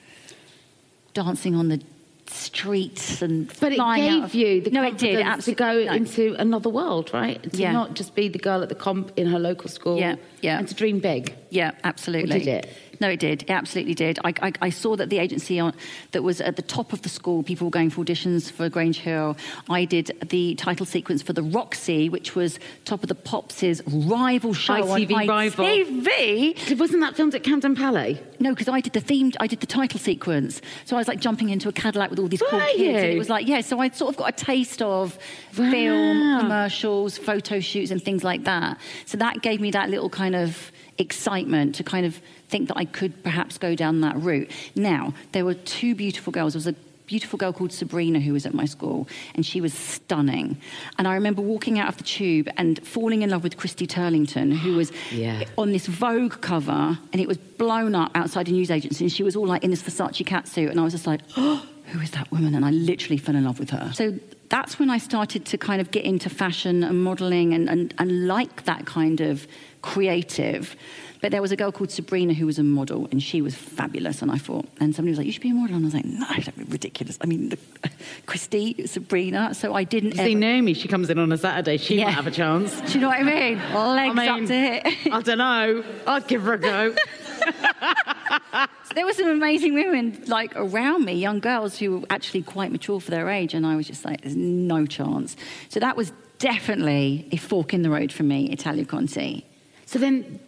dancing 1.13 1.55
on 1.55 1.67
the 1.69 1.81
streets 2.27 3.21
and. 3.21 3.47
But 3.59 3.73
it 3.73 3.75
flying 3.75 4.07
out 4.07 4.15
gave 4.15 4.23
of- 4.23 4.35
you 4.35 4.61
the 4.61 4.69
no, 4.71 4.83
it 4.83 4.97
did 4.97 5.23
confidence 5.25 5.45
to 5.45 5.51
absolutely 5.51 5.85
go 5.85 5.91
no. 5.91 5.95
into 5.97 6.35
another 6.39 6.69
world, 6.69 7.11
right? 7.13 7.41
To 7.51 7.57
Yeah. 7.57 7.71
not 7.71 7.93
just 7.93 8.15
be 8.15 8.27
the 8.27 8.39
girl 8.39 8.61
at 8.63 8.69
the 8.69 8.75
comp 8.75 9.11
in 9.17 9.27
her 9.27 9.39
local 9.39 9.69
school. 9.69 9.97
Yeah, 9.97 10.15
yeah. 10.41 10.59
And 10.59 10.67
to 10.67 10.73
dream 10.75 10.99
big. 10.99 11.33
Yeah, 11.49 11.71
absolutely. 11.83 12.39
Did 12.39 12.47
it? 12.47 12.73
No, 12.99 13.09
it 13.09 13.19
did. 13.19 13.43
It 13.43 13.49
absolutely 13.51 13.93
did. 13.93 14.19
I, 14.23 14.33
I, 14.41 14.53
I 14.61 14.69
saw 14.69 14.95
that 14.95 15.09
the 15.09 15.19
agency 15.19 15.59
on, 15.59 15.73
that 16.11 16.23
was 16.23 16.41
at 16.41 16.55
the 16.55 16.61
top 16.61 16.93
of 16.93 17.01
the 17.03 17.09
school, 17.09 17.43
people 17.43 17.65
were 17.67 17.71
going 17.71 17.89
for 17.89 18.03
auditions 18.03 18.51
for 18.51 18.69
Grange 18.69 18.99
Hill. 18.99 19.37
I 19.69 19.85
did 19.85 20.11
the 20.29 20.55
title 20.55 20.85
sequence 20.85 21.21
for 21.21 21.33
the 21.33 21.43
Roxy, 21.43 22.09
which 22.09 22.35
was 22.35 22.59
top 22.85 23.03
of 23.03 23.09
the 23.09 23.15
Pops' 23.15 23.81
rival 23.87 24.53
show 24.53 24.81
ITV 24.81 25.15
on 25.15 25.27
rival. 25.27 25.65
ITV. 25.65 26.79
Wasn't 26.79 27.01
that 27.01 27.15
filmed 27.15 27.35
at 27.35 27.43
Camden 27.43 27.75
Palais? 27.75 28.21
No, 28.39 28.51
because 28.51 28.67
I 28.67 28.81
did 28.81 28.93
the 28.93 29.01
themed, 29.01 29.35
I 29.39 29.47
did 29.47 29.59
the 29.59 29.67
title 29.67 29.99
sequence. 29.99 30.61
So 30.85 30.95
I 30.95 30.99
was 30.99 31.07
like 31.07 31.19
jumping 31.19 31.49
into 31.49 31.69
a 31.69 31.71
Cadillac 31.71 32.09
with 32.09 32.19
all 32.19 32.27
these 32.27 32.41
cool 32.49 32.59
Were 32.59 32.65
kids. 32.65 32.81
And 33.03 33.13
it 33.13 33.17
was 33.17 33.29
like, 33.29 33.47
yeah, 33.47 33.61
so 33.61 33.79
I'd 33.79 33.95
sort 33.95 34.11
of 34.13 34.17
got 34.17 34.29
a 34.29 34.45
taste 34.45 34.81
of 34.81 35.17
Wow. 35.57 35.71
film, 35.71 36.39
commercials, 36.39 37.17
photo 37.17 37.59
shoots, 37.59 37.89
and 37.91 38.01
things 38.01 38.23
like 38.23 38.43
that. 38.43 38.79
So 39.05 39.17
that 39.17 39.41
gave 39.41 39.59
me 39.59 39.71
that 39.71 39.89
little 39.89 40.09
kind 40.09 40.35
of 40.35 40.71
excitement 40.99 41.75
to 41.75 41.83
kind 41.83 42.05
of 42.05 42.21
think 42.49 42.67
that 42.69 42.77
I 42.77 42.85
could 42.85 43.23
perhaps 43.23 43.57
go 43.57 43.75
down 43.75 44.01
that 44.01 44.15
route. 44.17 44.49
Now, 44.75 45.13
there 45.33 45.45
were 45.45 45.53
two 45.53 45.95
beautiful 45.95 46.31
girls. 46.31 46.53
There 46.53 46.59
was 46.59 46.67
a 46.67 46.75
beautiful 47.07 47.37
girl 47.39 47.53
called 47.53 47.71
Sabrina 47.71 48.19
who 48.19 48.33
was 48.33 48.45
at 48.45 48.53
my 48.53 48.65
school, 48.65 49.07
and 49.35 49.45
she 49.45 49.61
was 49.61 49.73
stunning. 49.73 50.57
And 50.97 51.07
I 51.07 51.13
remember 51.13 51.41
walking 51.41 51.79
out 51.79 51.87
of 51.87 51.97
the 51.97 52.03
tube 52.03 52.49
and 52.57 52.85
falling 52.85 53.21
in 53.21 53.29
love 53.29 53.43
with 53.43 53.55
Christy 53.57 53.87
Turlington, 53.87 54.51
who 54.57 54.75
was 54.75 54.91
Yeah. 55.11 55.43
on 55.57 55.71
this 55.71 55.87
Vogue 55.87 56.41
cover, 56.41 56.97
and 57.13 57.21
it 57.21 57.27
was 57.27 57.37
blown 57.37 57.95
up 57.95 58.11
outside 58.15 58.49
a 58.49 58.51
news 58.51 58.69
agency, 58.71 59.05
and 59.05 59.11
she 59.11 59.23
was 59.23 59.35
all 59.37 59.47
like 59.47 59.63
in 59.63 59.69
this 59.71 59.83
Versace 59.83 60.25
catsuit, 60.25 60.69
and 60.69 60.79
I 60.79 60.83
was 60.83 60.93
just 60.93 61.07
like, 61.07 61.21
oh, 61.37 61.65
who 61.87 61.99
is 62.01 62.11
that 62.11 62.29
woman? 62.31 62.53
And 62.55 62.65
I 62.65 62.71
literally 62.71 63.17
fell 63.17 63.35
in 63.37 63.45
love 63.45 63.59
with 63.59 63.69
her. 63.69 63.91
So 63.93 64.13
that's 64.49 64.77
when 64.77 64.89
I 64.89 64.97
started 64.97 65.45
to 65.45 65.57
kind 65.57 65.79
of 65.79 65.91
get 65.91 66.03
into 66.03 66.29
fashion 66.29 66.83
and 66.83 67.01
modelling 67.03 67.53
and, 67.53 67.69
and, 67.69 67.93
and 67.97 68.27
like 68.27 68.65
that 68.65 68.85
kind 68.85 69.21
of 69.21 69.47
creative. 69.81 70.75
But 71.21 71.31
there 71.31 71.41
was 71.41 71.51
a 71.51 71.55
girl 71.55 71.71
called 71.71 71.89
Sabrina 71.91 72.33
who 72.33 72.45
was 72.45 72.59
a 72.59 72.63
model, 72.63 73.07
and 73.11 73.21
she 73.23 73.41
was 73.41 73.55
fabulous. 73.55 74.21
And 74.21 74.31
I 74.31 74.37
thought, 74.37 74.65
and 74.79 74.93
somebody 74.95 75.11
was 75.11 75.17
like, 75.17 75.25
"You 75.25 75.33
should 75.33 75.41
be 75.41 75.49
a 75.49 75.53
model," 75.53 75.75
and 75.75 75.83
I 75.83 75.87
was 75.87 75.93
like, 75.95 76.05
"No, 76.05 76.27
that'd 76.27 76.55
be 76.55 76.63
ridiculous." 76.65 77.17
I 77.21 77.25
mean, 77.25 77.49
the, 77.49 77.57
Christy, 78.27 78.85
Sabrina. 78.85 79.53
So 79.53 79.73
I 79.73 79.83
didn't. 79.83 80.11
You 80.11 80.17
see 80.17 80.31
ever- 80.31 80.39
Naomi, 80.39 80.73
she 80.75 80.87
comes 80.87 81.09
in 81.09 81.17
on 81.19 81.31
a 81.31 81.37
Saturday, 81.37 81.77
she 81.77 81.97
Yeah. 81.97 82.05
might 82.05 82.11
have 82.13 82.27
a 82.27 82.31
chance. 82.31 82.79
Do 82.87 82.93
you 82.93 82.99
know 82.99 83.07
what 83.09 83.19
I 83.19 83.23
mean? 83.23 83.57
Legs 83.57 84.19
I 84.19 84.27
up 84.27 84.45
to 84.47 84.53
hit. 84.53 85.11
I 85.13 85.21
don't 85.21 85.37
know. 85.39 85.83
I'd 86.05 86.27
give 86.27 86.43
her 86.43 86.53
a 86.53 86.59
go. 86.59 86.93
So 86.93 87.51
there 88.95 89.05
were 89.05 89.13
some 89.13 89.29
amazing 89.29 89.73
women 89.73 90.23
like 90.27 90.53
around 90.55 91.05
me, 91.05 91.13
young 91.13 91.39
girls 91.39 91.77
who 91.77 91.99
were 91.99 92.07
actually 92.09 92.43
quite 92.43 92.71
mature 92.71 92.99
for 92.99 93.11
their 93.11 93.29
age, 93.29 93.53
and 93.53 93.65
I 93.65 93.75
was 93.75 93.87
just 93.87 94.05
like, 94.05 94.21
"There's 94.21 94.35
no 94.35 94.85
chance." 94.85 95.35
So 95.69 95.79
that 95.79 95.95
was 95.97 96.11
definitely 96.39 97.27
a 97.31 97.37
fork 97.37 97.73
in 97.73 97.81
the 97.81 97.89
road 97.89 98.11
for 98.11 98.23
me, 98.23 98.49
Italia 98.51 98.85
Conti. 98.85 99.45
so 99.85 99.99
then, 99.99 100.39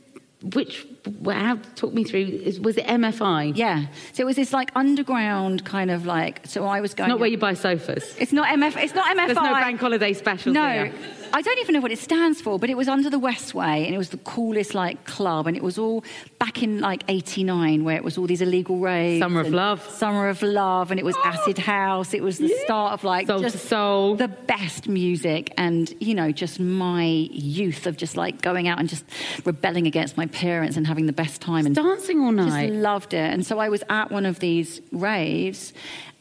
which, 0.42 0.88
how, 1.26 1.56
talk 1.76 1.94
me 1.94 2.04
through, 2.04 2.26
was 2.62 2.78
it 2.78 2.86
MFI? 2.86 3.56
Yeah. 3.56 3.86
So 4.14 4.24
it 4.24 4.26
was 4.26 4.36
this 4.36 4.54
like 4.54 4.72
underground 4.76 5.66
kind 5.66 5.92
of 5.92 6.06
like. 6.06 6.42
So 6.46 6.66
I 6.66 6.82
was 6.82 6.94
going. 6.94 7.10
Not 7.10 7.20
where 7.20 7.30
you 7.30 7.38
buy 7.38 7.54
sofas. 7.54 8.16
It's 8.18 8.34
not 8.34 8.48
MF. 8.50 8.82
It's 8.82 8.94
not 8.96 9.06
MFI. 9.16 9.26
There's 9.28 9.36
no 9.38 9.54
bank 9.54 9.80
holiday 9.80 10.14
specials 10.14 10.54
No, 10.54 10.68
here. 10.68 10.94
I 11.32 11.42
don't 11.44 11.60
even 11.60 11.74
know 11.76 11.82
what 11.82 11.92
it 11.92 12.00
stands 12.00 12.42
for, 12.42 12.58
but 12.58 12.72
it 12.72 12.78
was 12.78 12.88
under 12.88 13.10
the 13.10 13.20
Westway, 13.20 13.86
and 13.86 13.94
it 13.94 13.98
was 14.00 14.10
the 14.10 14.18
coolest 14.18 14.74
like 14.74 15.06
club, 15.06 15.46
and 15.46 15.56
it 15.56 15.62
was 15.62 15.78
all 15.78 16.04
back 16.40 16.64
in 16.64 16.80
like 16.80 17.04
'89, 17.08 17.84
where 17.84 17.96
it 17.96 18.04
was 18.04 18.18
all 18.18 18.26
these 18.26 18.42
illegal 18.42 18.80
raves. 18.80 19.20
Summer 19.22 19.42
of 19.42 19.50
Love. 19.50 19.88
Summer 19.92 20.30
of 20.30 20.42
Love, 20.42 20.90
and 20.92 21.00
it 21.00 21.04
was 21.06 21.16
Acid 21.24 21.58
House. 21.60 22.14
It 22.14 22.24
was 22.24 22.40
the 22.40 22.50
start 22.64 22.94
of 22.94 23.04
like 23.04 23.28
Soul 23.28 23.42
to 23.42 23.50
just 23.50 23.66
Soul. 23.66 24.16
the 24.16 24.28
best 24.28 24.88
music, 24.88 25.54
and 25.58 25.94
you 26.00 26.16
know, 26.16 26.32
just 26.32 26.60
my 26.60 27.04
youth 27.04 27.86
of 27.86 27.96
just 27.96 28.18
like 28.18 28.42
going 28.42 28.68
out 28.68 28.80
and 28.80 28.90
just 28.90 29.06
rebelling 29.46 29.86
against 29.86 30.18
my 30.18 30.26
parents 30.28 30.78
and 30.78 30.88
having 30.88 30.99
the 31.06 31.14
best 31.14 31.42
time 31.42 31.66
and 31.66 31.76
Dancing 31.76 32.22
all 32.22 32.32
night. 32.32 32.68
just 32.70 32.74
loved 32.80 33.14
it. 33.14 33.34
And 33.34 33.46
so 33.46 33.60
I 33.60 33.70
was 33.70 33.84
at 33.90 34.12
one 34.12 34.26
of 34.26 34.40
these 34.40 34.82
raves 34.92 35.74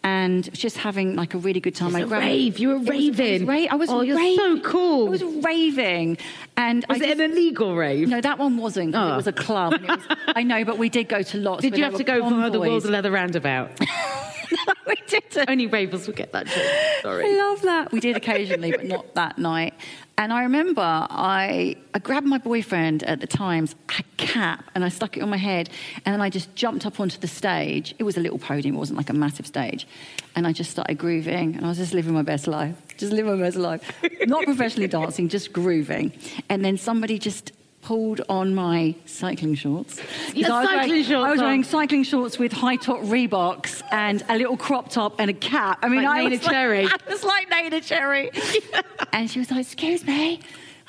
and 0.05 0.53
just 0.55 0.77
having 0.79 1.17
like 1.17 1.35
a 1.35 1.39
really 1.39 1.61
good 1.61 1.75
time. 1.75 1.95
It's 1.97 2.11
rave. 2.11 2.59
You 2.59 2.69
were 2.69 2.75
It 2.77 2.79
was- 2.81 2.89
I 2.89 2.93
was 2.95 3.19
raving. 3.19 3.47
ra- 3.47 3.67
I 3.71 3.75
was 3.75 3.91
Oh, 3.91 4.01
you're 4.03 4.17
raving. 4.17 4.37
so 4.39 4.61
cool. 4.61 5.07
I 5.09 5.11
was 5.11 5.23
raving. 5.25 6.19
And 6.57 6.85
Was 6.89 7.01
I 7.01 7.05
it 7.05 7.09
just- 7.09 7.21
an 7.21 7.33
illegal 7.33 7.75
rave? 7.75 8.09
No, 8.09 8.21
that 8.21 8.39
one 8.39 8.57
wasn't. 8.59 8.95
Oh. 8.95 9.13
It 9.15 9.17
was 9.17 9.27
a 9.27 9.33
club. 9.33 9.75
was- 9.87 9.99
I 10.29 10.43
know, 10.45 10.65
but 10.65 10.79
we 10.79 10.89
did 10.89 11.09
go 11.09 11.23
to 11.23 11.39
lots. 11.39 11.63
Did 11.63 11.77
you 11.77 11.85
have 11.85 11.95
to 11.97 12.05
go 12.05 12.21
via 12.21 12.31
the 12.31 12.59
convoys. 12.59 12.69
World's 12.69 12.87
Leather 12.87 13.11
Roundabout? 13.11 13.71
no, 14.51 14.73
we 14.87 14.95
didn't. 15.09 15.51
Only 15.51 15.67
ravers 15.67 16.07
will 16.07 16.15
get 16.15 16.33
that 16.33 16.47
joke. 16.47 16.65
Sorry. 17.03 17.27
I 17.27 17.37
love 17.37 17.63
that. 17.63 17.93
We 17.93 18.01
did 18.01 18.17
occasionally, 18.17 18.71
but 18.71 18.85
not 18.87 19.15
that 19.15 19.37
night. 19.39 19.75
And 20.19 20.33
I 20.33 20.43
remember 20.43 20.83
I, 20.83 21.77
I 21.95 22.01
grabbed 22.01 22.27
my 22.27 22.39
boyfriend 22.39 23.05
at 23.05 23.21
the 23.21 23.29
time's 23.29 23.77
a 23.97 24.03
cap 24.17 24.65
and 24.75 24.85
I 24.85 24.89
stuck 24.89 25.17
it 25.17 25.23
on 25.23 25.31
my 25.31 25.37
head. 25.37 25.71
And 26.05 26.13
then 26.13 26.21
I 26.21 26.29
just 26.29 26.53
jumped 26.57 26.85
up 26.85 26.99
onto 26.99 27.21
the 27.21 27.29
stage. 27.29 27.95
It 28.01 28.03
was 28.03 28.17
a 28.17 28.21
little 28.21 28.39
podium, 28.39 28.75
it 28.75 28.79
wasn't 28.79 28.97
like 28.97 29.11
a 29.11 29.15
massive 29.15 29.47
stage. 29.47 29.87
And 30.35 30.45
I 30.45 30.53
just 30.53 30.73
started 30.73 30.99
grooving. 30.99 31.55
And 31.55 31.65
I 31.65 31.69
was 31.69 31.79
just 31.79 31.95
living 31.95 32.15
my 32.15 32.23
best 32.23 32.49
life. 32.49 32.75
Just 32.97 33.13
living 33.13 33.39
my 33.39 33.45
best 33.45 33.57
life. 33.57 33.81
Not 34.27 34.45
professionally 34.45 34.89
dancing, 34.89 35.29
just 35.29 35.53
grooving. 35.53 36.13
And 36.49 36.65
then 36.65 36.79
somebody 36.79 37.21
just 37.21 37.53
pulled 37.83 38.21
on 38.29 38.55
my 38.55 38.95
cycling 39.07 39.55
shorts. 39.55 40.01
You 40.35 40.45
had 40.45 40.53
I 40.53 40.61
was 40.61 40.69
cycling 40.69 40.89
wearing, 40.91 41.05
shorts 41.05 41.27
I 41.27 41.31
was 41.31 41.41
wearing 41.41 41.65
cycling 41.65 42.03
shorts 42.05 42.39
with 42.39 42.53
high 42.53 42.77
top 42.77 43.01
Reeboks 43.01 43.83
and 43.91 44.23
a 44.29 44.37
little 44.37 44.57
crop 44.57 44.91
top 44.91 45.17
and 45.19 45.31
a 45.31 45.35
cap. 45.35 45.79
I 45.83 45.89
mean, 45.89 46.03
Like 46.05 46.09
I 46.09 46.25
Neneh 46.25 46.31
was 46.31 46.43
like- 46.43 46.53
Cherry. 46.53 46.87
I 46.87 46.97
was 47.11 47.25
like 47.25 47.51
Neneh 47.51 47.85
Cherry. 47.85 48.31
and 49.13 49.31
she 49.31 49.39
was 49.39 49.51
like, 49.51 49.61
excuse 49.63 50.05
me. 50.07 50.41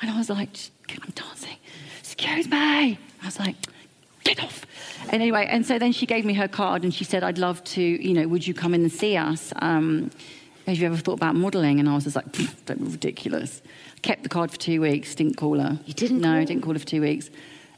And 0.02 0.10
I 0.10 0.16
was 0.18 0.28
like, 0.30 0.50
I'm 0.90 1.10
dancing. 1.14 1.56
Excuse 1.98 2.48
me. 2.48 2.98
I 3.22 3.24
was 3.24 3.38
like, 3.38 3.56
get 4.24 4.42
off. 4.42 4.66
And 5.04 5.14
anyway, 5.14 5.46
and 5.48 5.64
so 5.64 5.78
then 5.78 5.92
she 5.92 6.06
gave 6.06 6.24
me 6.24 6.34
her 6.34 6.48
card 6.48 6.82
and 6.84 6.92
she 6.92 7.04
said, 7.04 7.22
I'd 7.24 7.38
love 7.38 7.62
to, 7.64 7.82
you 7.82 8.14
know, 8.14 8.28
would 8.28 8.46
you 8.46 8.54
come 8.54 8.74
in 8.74 8.82
and 8.82 8.92
see 8.92 9.16
us? 9.16 9.52
Um, 9.56 10.10
have 10.70 10.78
you 10.80 10.86
ever 10.86 10.96
thought 10.96 11.14
about 11.14 11.34
modelling? 11.34 11.80
And 11.80 11.88
I 11.88 11.94
was 11.94 12.04
just 12.04 12.16
like, 12.16 12.30
"Pfft, 12.32 12.64
don't 12.66 12.78
be 12.84 12.90
ridiculous. 12.90 13.62
Kept 14.02 14.22
the 14.22 14.28
card 14.28 14.50
for 14.50 14.56
two 14.58 14.80
weeks, 14.80 15.14
didn't 15.14 15.36
call 15.36 15.58
her. 15.58 15.78
You 15.86 15.94
didn't 15.94 16.20
No, 16.20 16.28
call 16.28 16.36
I 16.36 16.44
didn't 16.44 16.62
call 16.62 16.72
her 16.72 16.78
for 16.78 16.86
two 16.86 17.00
weeks. 17.02 17.30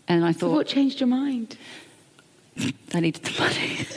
And 0.08 0.24
I 0.24 0.32
So 0.32 0.40
thought, 0.40 0.52
what 0.56 0.66
changed 0.66 1.00
your 1.00 1.08
mind? 1.08 1.56
I 2.94 3.00
needed 3.00 3.22
the 3.24 3.40
money. 3.40 3.86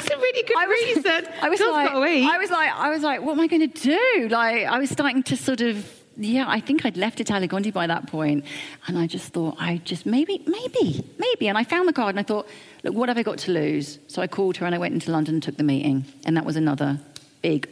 It's 0.00 0.10
a 0.10 0.16
really 0.16 0.42
good 0.44 0.56
I 0.56 0.66
was, 0.66 0.96
reason. 0.96 1.28
I 1.42 1.48
was 1.48 1.60
like. 1.60 1.90
I 1.90 2.38
was 2.38 2.50
like, 2.50 2.70
I 2.72 2.90
was 2.90 3.02
like, 3.02 3.20
what 3.22 3.32
am 3.32 3.40
I 3.40 3.46
going 3.46 3.68
to 3.70 3.80
do? 3.80 4.28
Like, 4.30 4.64
I 4.66 4.78
was 4.78 4.88
starting 4.90 5.22
to 5.24 5.36
sort 5.36 5.60
of, 5.60 5.86
yeah, 6.16 6.44
I 6.48 6.60
think 6.60 6.86
I'd 6.86 6.96
left 6.96 7.20
Italia 7.20 7.46
Conti 7.48 7.70
by 7.70 7.86
that 7.86 8.06
point. 8.06 8.44
point, 8.44 8.52
and 8.86 8.96
I 8.98 9.06
just 9.06 9.32
thought, 9.34 9.56
I 9.58 9.78
just 9.84 10.06
maybe, 10.06 10.42
maybe, 10.46 11.04
maybe, 11.18 11.48
and 11.48 11.58
I 11.58 11.64
found 11.64 11.88
the 11.88 11.92
card, 11.92 12.10
and 12.14 12.20
I 12.20 12.22
thought, 12.22 12.48
look, 12.84 12.94
what 12.94 13.08
have 13.10 13.18
I 13.18 13.22
got 13.22 13.38
to 13.40 13.52
lose? 13.52 13.98
So 14.06 14.22
I 14.22 14.26
called 14.26 14.56
her, 14.58 14.66
and 14.66 14.74
I 14.74 14.78
went 14.78 14.94
into 14.94 15.10
London 15.10 15.34
and 15.34 15.42
took 15.42 15.56
the 15.58 15.62
meeting, 15.64 16.04
and 16.24 16.36
that 16.36 16.44
was 16.46 16.56
another 16.56 16.98
big. 17.42 17.68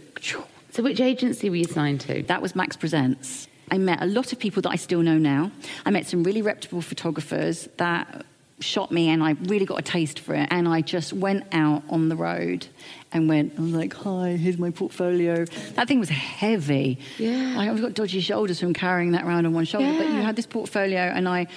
So 0.70 0.82
which 0.82 1.00
agency 1.00 1.50
were 1.50 1.56
you 1.56 1.64
signed 1.64 2.00
to? 2.02 2.22
That 2.24 2.42
was 2.42 2.54
Max 2.54 2.76
Presents. 2.76 3.48
I 3.70 3.78
met 3.78 4.02
a 4.02 4.06
lot 4.06 4.32
of 4.32 4.38
people 4.38 4.62
that 4.62 4.70
I 4.70 4.76
still 4.76 5.02
know 5.02 5.18
now. 5.18 5.50
I 5.84 5.90
met 5.90 6.06
some 6.06 6.22
really 6.22 6.42
reputable 6.42 6.82
photographers 6.82 7.68
that 7.78 8.24
shot 8.60 8.90
me 8.90 9.08
and 9.08 9.22
I 9.22 9.32
really 9.42 9.66
got 9.66 9.78
a 9.78 9.82
taste 9.82 10.20
for 10.20 10.34
it. 10.34 10.48
And 10.50 10.68
I 10.68 10.80
just 10.80 11.12
went 11.12 11.44
out 11.52 11.82
on 11.90 12.08
the 12.08 12.16
road 12.16 12.66
and 13.12 13.28
went, 13.28 13.54
I 13.58 13.62
was 13.62 13.72
like, 13.72 13.94
hi, 13.94 14.36
here's 14.36 14.58
my 14.58 14.70
portfolio. 14.70 15.44
That 15.74 15.88
thing 15.88 16.00
was 16.00 16.08
heavy. 16.08 16.98
Yeah. 17.18 17.56
I, 17.58 17.70
I've 17.70 17.80
got 17.80 17.94
dodgy 17.94 18.20
shoulders 18.20 18.60
from 18.60 18.72
carrying 18.72 19.12
that 19.12 19.24
around 19.24 19.46
on 19.46 19.52
one 19.52 19.64
shoulder. 19.64 19.92
But 19.98 20.06
you 20.06 20.22
had 20.22 20.36
this 20.36 20.46
portfolio 20.46 21.00
and 21.00 21.28
I 21.28 21.48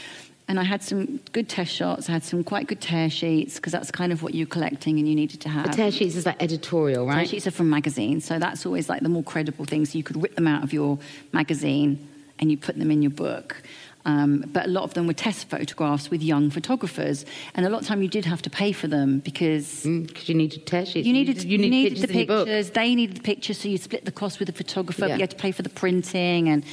and 0.49 0.59
I 0.59 0.63
had 0.63 0.81
some 0.83 1.17
good 1.31 1.47
test 1.47 1.71
shots. 1.71 2.09
I 2.09 2.13
had 2.13 2.23
some 2.23 2.43
quite 2.43 2.67
good 2.67 2.81
tear 2.81 3.09
sheets 3.09 3.55
because 3.55 3.71
that's 3.71 3.91
kind 3.91 4.11
of 4.11 4.23
what 4.23 4.33
you're 4.35 4.47
collecting 4.47 4.97
and 4.99 5.07
you 5.07 5.15
needed 5.15 5.39
to 5.41 5.49
have. 5.49 5.67
The 5.69 5.77
tear 5.77 5.91
sheets 5.91 6.15
is 6.15 6.25
like 6.25 6.41
editorial, 6.43 7.05
right? 7.05 7.17
Tear 7.19 7.25
sheets 7.27 7.47
are 7.47 7.51
from 7.51 7.69
magazines, 7.69 8.25
so 8.25 8.39
that's 8.39 8.65
always 8.65 8.89
like 8.89 9.01
the 9.01 9.09
more 9.09 9.23
credible 9.23 9.63
things. 9.65 9.93
You 9.95 10.03
could 10.03 10.21
rip 10.21 10.35
them 10.35 10.47
out 10.47 10.63
of 10.63 10.73
your 10.73 10.97
magazine 11.31 12.05
and 12.39 12.49
you 12.51 12.57
put 12.57 12.77
them 12.77 12.89
in 12.91 13.01
your 13.01 13.11
book. 13.11 13.61
Um, 14.05 14.45
but 14.53 14.65
a 14.65 14.69
lot 14.69 14.83
of 14.85 14.93
them 14.95 15.07
were 15.07 15.13
test 15.13 15.49
photographs 15.49 16.09
with 16.09 16.23
young 16.23 16.49
photographers, 16.49 17.25
and 17.53 17.65
a 17.65 17.69
lot 17.69 17.81
of 17.81 17.87
time 17.87 18.01
you 18.01 18.07
did 18.07 18.25
have 18.25 18.41
to 18.43 18.49
pay 18.49 18.71
for 18.71 18.87
them 18.87 19.19
because 19.19 19.83
Because 19.83 20.29
you 20.29 20.35
needed 20.35 20.65
tear 20.65 20.85
sheets. 20.85 21.05
you 21.05 21.13
needed 21.13 21.43
you 21.43 21.57
need 21.57 21.69
needed 21.69 21.89
pictures 21.97 22.07
the 22.07 22.13
in 22.13 22.17
your 22.19 22.27
book. 22.27 22.47
pictures. 22.47 22.69
They 22.71 22.95
needed 22.95 23.17
the 23.17 23.21
pictures, 23.21 23.57
so 23.59 23.67
you 23.69 23.77
split 23.77 24.05
the 24.05 24.11
cost 24.11 24.39
with 24.39 24.47
the 24.47 24.53
photographer. 24.53 25.01
But 25.01 25.09
Yeah. 25.09 25.15
you 25.15 25.21
had 25.21 25.31
to 25.31 25.35
pay 25.35 25.51
for 25.51 25.61
the 25.63 25.69
printing. 25.69 26.47
And 26.49 26.63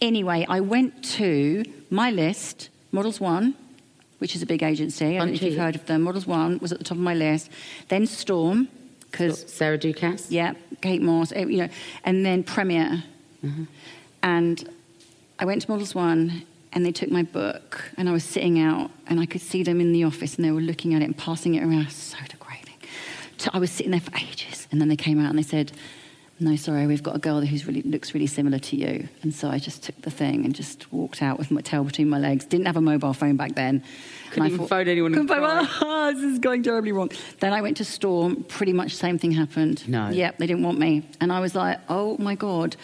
anyway, 0.00 0.46
I 0.48 0.60
went 0.60 1.02
to 1.18 1.64
my 1.90 2.10
list, 2.12 2.70
Models 2.92 3.20
One, 3.20 3.54
which 4.18 4.34
is 4.34 4.42
a 4.42 4.46
big 4.46 4.62
agency. 4.62 5.16
I 5.16 5.18
don't 5.18 5.28
know 5.28 5.34
if 5.34 5.42
you've 5.42 5.58
heard 5.58 5.74
of 5.74 5.86
them. 5.86 6.02
Models 6.02 6.26
One 6.26 6.58
was 6.58 6.72
at 6.72 6.78
the 6.78 6.84
top 6.84 6.96
of 6.96 7.02
my 7.02 7.14
list. 7.14 7.50
Then 7.88 8.06
Storm, 8.06 8.68
because 9.00 9.50
Sarah 9.52 9.78
Doukas. 9.78 10.26
yeah, 10.30 10.54
Kate 10.80 11.02
Moss, 11.02 11.32
eh, 11.32 11.44
you 11.44 11.58
know, 11.58 11.68
and 12.04 12.24
then 12.24 12.42
Premier. 12.42 13.04
Mm-hmm. 13.44 13.64
And 14.22 14.68
I 15.38 15.44
went 15.44 15.62
to 15.62 15.70
Models 15.70 15.94
One 15.94 16.42
and 16.72 16.84
they 16.84 16.92
took 16.92 17.10
my 17.10 17.22
book 17.22 17.90
and 17.96 18.08
I 18.08 18.12
was 18.12 18.24
sitting 18.24 18.60
out 18.60 18.90
and 19.06 19.20
I 19.20 19.26
could 19.26 19.40
see 19.40 19.62
them 19.62 19.80
in 19.80 19.92
the 19.92 20.04
office 20.04 20.36
and 20.36 20.44
they 20.44 20.50
were 20.50 20.60
looking 20.60 20.94
at 20.94 21.02
it 21.02 21.06
and 21.06 21.16
passing 21.16 21.54
it 21.54 21.62
around. 21.62 21.90
So 21.90 22.18
degrading. 22.28 22.74
So 23.38 23.50
I 23.52 23.58
was 23.58 23.70
sitting 23.70 23.92
there 23.92 24.00
for 24.00 24.14
ages 24.16 24.66
and 24.70 24.80
then 24.80 24.88
they 24.88 24.96
came 24.96 25.20
out 25.20 25.30
and 25.30 25.38
they 25.38 25.42
said, 25.44 25.72
no, 26.40 26.54
sorry, 26.56 26.86
we've 26.86 27.02
got 27.02 27.16
a 27.16 27.18
girl 27.18 27.40
who 27.40 27.66
really 27.66 27.82
looks 27.82 28.14
really 28.14 28.26
similar 28.28 28.58
to 28.60 28.76
you. 28.76 29.08
And 29.22 29.34
so 29.34 29.48
I 29.48 29.58
just 29.58 29.82
took 29.82 30.00
the 30.02 30.10
thing 30.10 30.44
and 30.44 30.54
just 30.54 30.92
walked 30.92 31.20
out 31.20 31.38
with 31.38 31.50
my 31.50 31.60
tail 31.60 31.82
between 31.82 32.08
my 32.08 32.18
legs. 32.18 32.44
Didn't 32.44 32.66
have 32.66 32.76
a 32.76 32.80
mobile 32.80 33.12
phone 33.12 33.36
back 33.36 33.54
then. 33.54 33.82
Couldn't 34.30 34.52
even 34.52 34.66
phone 34.66 34.88
anyone 34.88 35.12
Couldn't 35.12 35.28
phone, 35.28 35.38
cry. 35.38 35.66
"Ah, 35.82 36.12
this 36.12 36.22
is 36.22 36.38
going 36.38 36.62
terribly 36.62 36.92
wrong. 36.92 37.10
Then 37.40 37.52
I 37.52 37.60
went 37.62 37.76
to 37.78 37.84
Storm. 37.84 38.44
Pretty 38.44 38.72
much 38.72 38.94
same 38.94 39.18
thing 39.18 39.32
happened. 39.32 39.86
No. 39.88 40.08
Yep, 40.10 40.38
they 40.38 40.46
didn't 40.46 40.62
want 40.62 40.78
me. 40.78 41.02
And 41.20 41.32
I 41.32 41.40
was 41.40 41.54
like, 41.54 41.78
oh 41.88 42.16
my 42.18 42.34
God. 42.34 42.76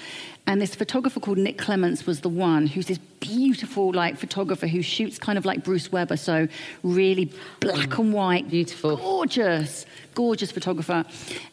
And 0.46 0.60
this 0.60 0.74
photographer 0.74 1.20
called 1.20 1.38
Nick 1.38 1.56
Clements 1.56 2.04
was 2.06 2.20
the 2.20 2.28
one 2.28 2.66
who's 2.66 2.86
this 2.86 2.98
beautiful 2.98 3.94
like 3.94 4.18
photographer 4.18 4.66
who 4.66 4.82
shoots 4.82 5.18
kind 5.18 5.38
of 5.38 5.46
like 5.46 5.64
Bruce 5.64 5.90
Weber, 5.90 6.18
so 6.18 6.48
really 6.82 7.32
black 7.60 7.96
and 7.98 8.12
white, 8.12 8.50
Beautiful. 8.50 8.96
gorgeous, 8.98 9.86
gorgeous 10.14 10.52
photographer. 10.52 11.06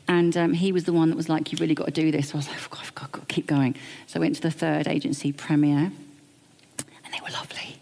And 0.09 0.35
um, 0.35 0.51
he 0.53 0.73
was 0.73 0.83
the 0.83 0.91
one 0.91 1.09
that 1.09 1.15
was 1.15 1.29
like, 1.29 1.53
"You've 1.53 1.61
really 1.61 1.73
got 1.75 1.85
to 1.85 1.91
do 1.91 2.11
this." 2.11 2.29
So 2.29 2.33
I 2.35 2.37
was 2.39 2.47
like, 2.49 2.57
"Oh, 2.75 2.79
I've 2.81 2.93
got, 2.95 3.11
got 3.13 3.29
to 3.29 3.33
keep 3.33 3.47
going." 3.47 3.75
So 4.07 4.19
I 4.19 4.21
went 4.21 4.35
to 4.35 4.41
the 4.41 4.51
third 4.51 4.89
agency 4.89 5.31
Premier, 5.31 5.77
and 7.05 7.13
they 7.13 7.19
were 7.23 7.31
lovely. 7.31 7.77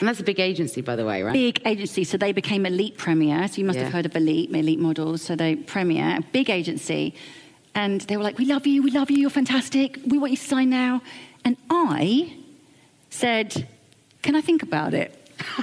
And 0.00 0.08
that's 0.08 0.18
a 0.20 0.24
big 0.24 0.40
agency, 0.40 0.80
by 0.80 0.96
the 0.96 1.04
way, 1.04 1.22
right? 1.22 1.32
Big 1.34 1.60
agency, 1.66 2.04
so 2.04 2.16
they 2.16 2.32
became 2.32 2.64
Elite 2.64 2.96
Premier. 2.96 3.46
So 3.48 3.58
you 3.58 3.64
must 3.66 3.78
Yeah. 3.78 3.84
have 3.84 3.92
heard 3.92 4.06
of 4.06 4.16
Elite, 4.16 4.50
Elite 4.50 4.78
Models. 4.80 5.20
So 5.22 5.36
they 5.36 5.56
Premier, 5.56 6.16
a 6.18 6.22
big 6.32 6.48
agency, 6.48 7.14
and 7.74 8.00
they 8.02 8.16
were 8.16 8.22
like, 8.22 8.38
"We 8.38 8.46
love 8.46 8.66
you, 8.66 8.82
we 8.82 8.90
love 8.90 9.10
you, 9.10 9.18
you're 9.18 9.30
fantastic. 9.30 9.98
We 10.06 10.16
want 10.18 10.32
you 10.32 10.38
to 10.38 10.42
sign 10.44 10.70
now." 10.70 11.02
And 11.44 11.56
I 11.68 12.32
said, 13.10 13.68
"Can 14.22 14.34
I 14.34 14.40
think 14.40 14.62
about 14.62 14.94
it?" 14.94 15.10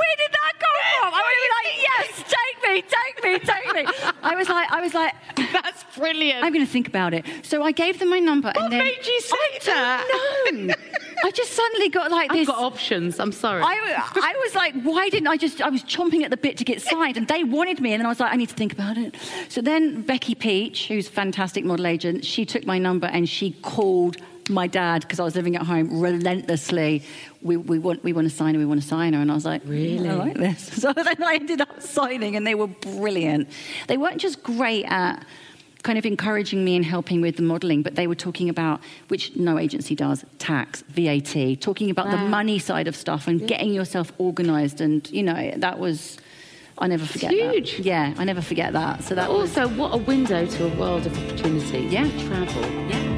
Where 0.00 0.14
did 0.22 0.32
that 0.38 0.52
come 0.64 0.78
from? 0.92 1.14
I 1.14 1.22
would 1.26 1.40
be 1.44 1.50
like, 1.58 1.72
"Yes, 1.90 2.24
me, 2.72 2.82
take 2.82 3.24
me, 3.24 3.38
take 3.38 3.74
me." 3.74 3.86
I 4.22 4.34
was 4.34 4.48
like, 4.48 4.70
I 4.72 4.80
was 4.80 4.94
like, 4.94 5.14
That's 5.52 5.84
brilliant. 5.96 6.44
I'm 6.44 6.52
going 6.52 6.64
to 6.64 6.70
think 6.70 6.88
about 6.88 7.14
it. 7.14 7.24
So 7.42 7.62
I 7.62 7.72
gave 7.72 7.98
them 7.98 8.10
my 8.10 8.18
number, 8.18 8.48
what 8.48 8.56
and 8.64 8.72
then 8.72 8.84
made 8.84 9.06
you 9.06 9.20
say 9.20 9.58
that? 9.66 10.50
no, 10.52 10.74
I 11.24 11.30
just 11.30 11.52
suddenly 11.52 11.88
got 11.88 12.10
like 12.10 12.30
this. 12.30 12.48
I've 12.48 12.54
got 12.54 12.62
options. 12.62 13.18
I'm 13.20 13.32
sorry. 13.32 13.62
I, 13.62 14.02
I 14.14 14.34
was 14.44 14.54
like, 14.54 14.74
why 14.82 15.08
didn't 15.08 15.28
I 15.28 15.36
just? 15.36 15.60
I 15.60 15.68
was 15.68 15.82
chomping 15.84 16.22
at 16.22 16.30
the 16.30 16.36
bit 16.36 16.56
to 16.58 16.64
get 16.64 16.82
signed, 16.82 17.16
and 17.16 17.26
they 17.28 17.44
wanted 17.44 17.80
me, 17.80 17.92
and 17.92 18.00
then 18.00 18.06
I 18.06 18.08
was 18.08 18.20
like, 18.20 18.32
I 18.32 18.36
need 18.36 18.48
to 18.48 18.54
think 18.54 18.72
about 18.72 18.96
it. 18.96 19.16
So 19.48 19.60
then 19.60 20.02
Becky 20.02 20.34
Peach, 20.34 20.88
who's 20.88 21.08
a 21.08 21.12
fantastic 21.12 21.64
model 21.64 21.86
agent, 21.86 22.24
she 22.24 22.44
took 22.44 22.64
my 22.64 22.78
number 22.78 23.06
and 23.06 23.28
she 23.28 23.52
called 23.62 24.16
my 24.50 24.66
dad 24.66 25.02
because 25.02 25.20
I 25.20 25.24
was 25.24 25.34
living 25.36 25.56
at 25.56 25.62
home 25.62 26.00
relentlessly. 26.00 27.02
We, 27.42 27.56
we 27.56 27.78
want 27.78 28.04
we 28.04 28.12
want 28.12 28.28
to 28.28 28.34
sign 28.34 28.54
her, 28.54 28.58
we 28.58 28.66
want 28.66 28.82
to 28.82 28.86
sign 28.88 29.12
her, 29.14 29.20
and 29.20 29.30
I 29.30 29.34
was 29.34 29.44
like, 29.44 29.62
really, 29.64 30.08
I 30.08 30.14
like 30.14 30.36
this. 30.36 30.68
So 30.80 30.92
then 30.92 31.22
I 31.22 31.34
ended 31.34 31.60
up 31.60 31.80
signing, 31.80 32.36
and 32.36 32.46
they 32.46 32.54
were 32.54 32.66
brilliant. 32.66 33.48
They 33.86 33.96
weren't 33.96 34.20
just 34.20 34.42
great 34.42 34.84
at 34.86 35.24
kind 35.82 35.98
of 35.98 36.04
encouraging 36.04 36.62
me 36.64 36.76
and 36.76 36.84
helping 36.84 37.20
with 37.22 37.36
the 37.36 37.42
modelling, 37.42 37.82
but 37.82 37.94
they 37.94 38.06
were 38.06 38.14
talking 38.14 38.48
about, 38.50 38.80
which 39.08 39.34
no 39.36 39.58
agency 39.58 39.94
does, 39.94 40.24
tax, 40.38 40.82
VAT, 40.88 41.60
talking 41.60 41.90
about 41.90 42.10
the 42.10 42.18
money 42.18 42.58
side 42.58 42.86
of 42.86 42.94
stuff 42.94 43.26
and 43.26 43.46
getting 43.48 43.72
yourself 43.72 44.12
organised. 44.20 44.82
And, 44.82 45.08
you 45.10 45.22
know, 45.22 45.52
that 45.56 45.78
was, 45.78 46.18
I 46.76 46.86
never 46.86 47.06
forget 47.06 47.30
huge. 47.30 47.78
that. 47.78 47.86
Yeah, 47.86 48.12
I 48.18 48.24
never 48.24 48.42
forget 48.42 48.74
that. 48.74 49.02
So 49.04 49.14
that 49.14 49.28
But 49.28 49.38
was, 49.38 49.56
also, 49.56 49.74
what 49.74 49.94
a 49.94 49.98
window 49.98 50.44
to 50.46 50.66
a 50.66 50.76
world 50.76 51.06
of 51.06 51.16
opportunity. 51.16 51.80
Yeah. 51.86 52.08
Travel. 52.26 52.62
yeah. 52.90 53.09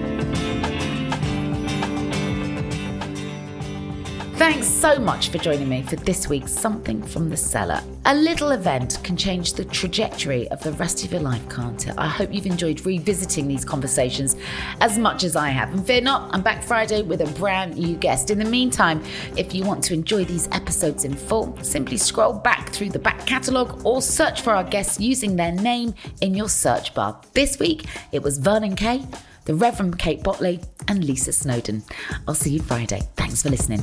Thanks 4.42 4.66
so 4.66 4.98
much 4.98 5.28
for 5.28 5.38
joining 5.38 5.68
me 5.68 5.83
for 5.83 5.94
this 5.94 6.28
week's 6.28 6.50
Something 6.50 7.00
from 7.00 7.31
the 7.31 7.37
Cellar. 7.37 7.81
A 8.07 8.14
little 8.16 8.50
event 8.50 8.98
can 9.05 9.16
change 9.16 9.52
the 9.52 9.64
trajectory 9.64 10.48
of 10.48 10.61
the 10.64 10.72
rest 10.72 11.05
of 11.05 11.12
your 11.12 11.20
life, 11.20 11.48
can't 11.48 11.87
it? 11.87 11.94
I 11.96 12.09
hope 12.09 12.35
you've 12.35 12.46
enjoyed 12.46 12.85
revisiting 12.85 13.46
these 13.46 13.64
conversations 13.64 14.35
as 14.81 14.98
much 14.98 15.22
as 15.22 15.37
I 15.37 15.50
have. 15.50 15.72
And 15.72 15.87
fear 15.87 16.00
not, 16.00 16.35
I'm 16.35 16.42
back 16.42 16.64
Friday 16.64 17.02
with 17.02 17.20
a 17.20 17.33
brand 17.38 17.76
new 17.76 17.94
guest. 17.94 18.33
In 18.33 18.40
the 18.40 18.44
meantime, 18.44 19.00
if 19.37 19.55
you 19.55 19.62
want 19.62 19.85
to 19.85 19.94
enjoy 19.94 20.24
these 20.24 20.48
episodes 20.50 21.05
in 21.05 21.14
full, 21.14 21.57
simply 21.62 21.96
scroll 21.96 22.33
back 22.33 22.70
through 22.70 22.90
the 22.90 22.98
back 22.98 23.24
catalogue 23.24 23.81
or 23.87 24.02
search 24.02 24.40
for 24.40 24.50
our 24.57 24.64
guests 24.64 24.98
using 24.98 25.37
their 25.37 25.52
name 25.52 25.94
in 26.20 26.35
your 26.35 26.48
search 26.48 26.94
bar. 26.94 27.16
This 27.33 27.61
week, 27.61 27.85
it 28.11 28.24
was 28.24 28.38
Vernon 28.38 28.74
Kay, 28.74 29.07
the 29.44 29.55
Reverend 29.55 30.00
Kate 30.00 30.24
Bottley, 30.24 30.66
and 30.88 31.05
Lisa 31.05 31.33
Snowdon. 31.33 31.85
I'll 32.26 32.35
see 32.35 32.50
you 32.50 32.61
Friday. 32.61 33.02
Thanks 33.14 33.44
for 33.44 33.48
listening. 33.48 33.83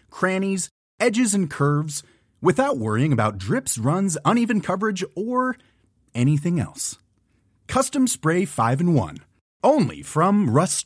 crannies, 0.11 0.69
edges, 0.99 1.33
and 1.33 1.49
curves 1.49 2.03
without 2.41 2.77
worrying 2.77 3.11
about 3.11 3.39
drips, 3.39 3.79
runs, 3.79 4.17
uneven 4.23 4.61
coverage, 4.61 5.03
or 5.15 5.57
anything 6.13 6.59
else. 6.59 6.97
Custom 7.67 8.05
Spray 8.05 8.45
5 8.45 8.81
in 8.81 8.93
1. 8.93 9.17
Only 9.63 10.01
from 10.03 10.49
Rust 10.49 10.77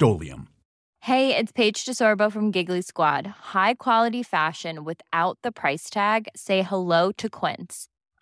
Hey, 1.01 1.35
it's 1.37 1.51
Paige 1.51 1.85
DeSorbo 1.85 2.31
from 2.31 2.51
Giggly 2.51 2.81
Squad. 2.81 3.27
High 3.53 3.75
quality 3.75 4.23
fashion 4.23 4.83
without 4.83 5.37
the 5.43 5.51
price 5.51 5.89
tag. 5.89 6.27
Say 6.35 6.63
hello 6.63 7.11
to 7.11 7.29
Quince. 7.29 7.87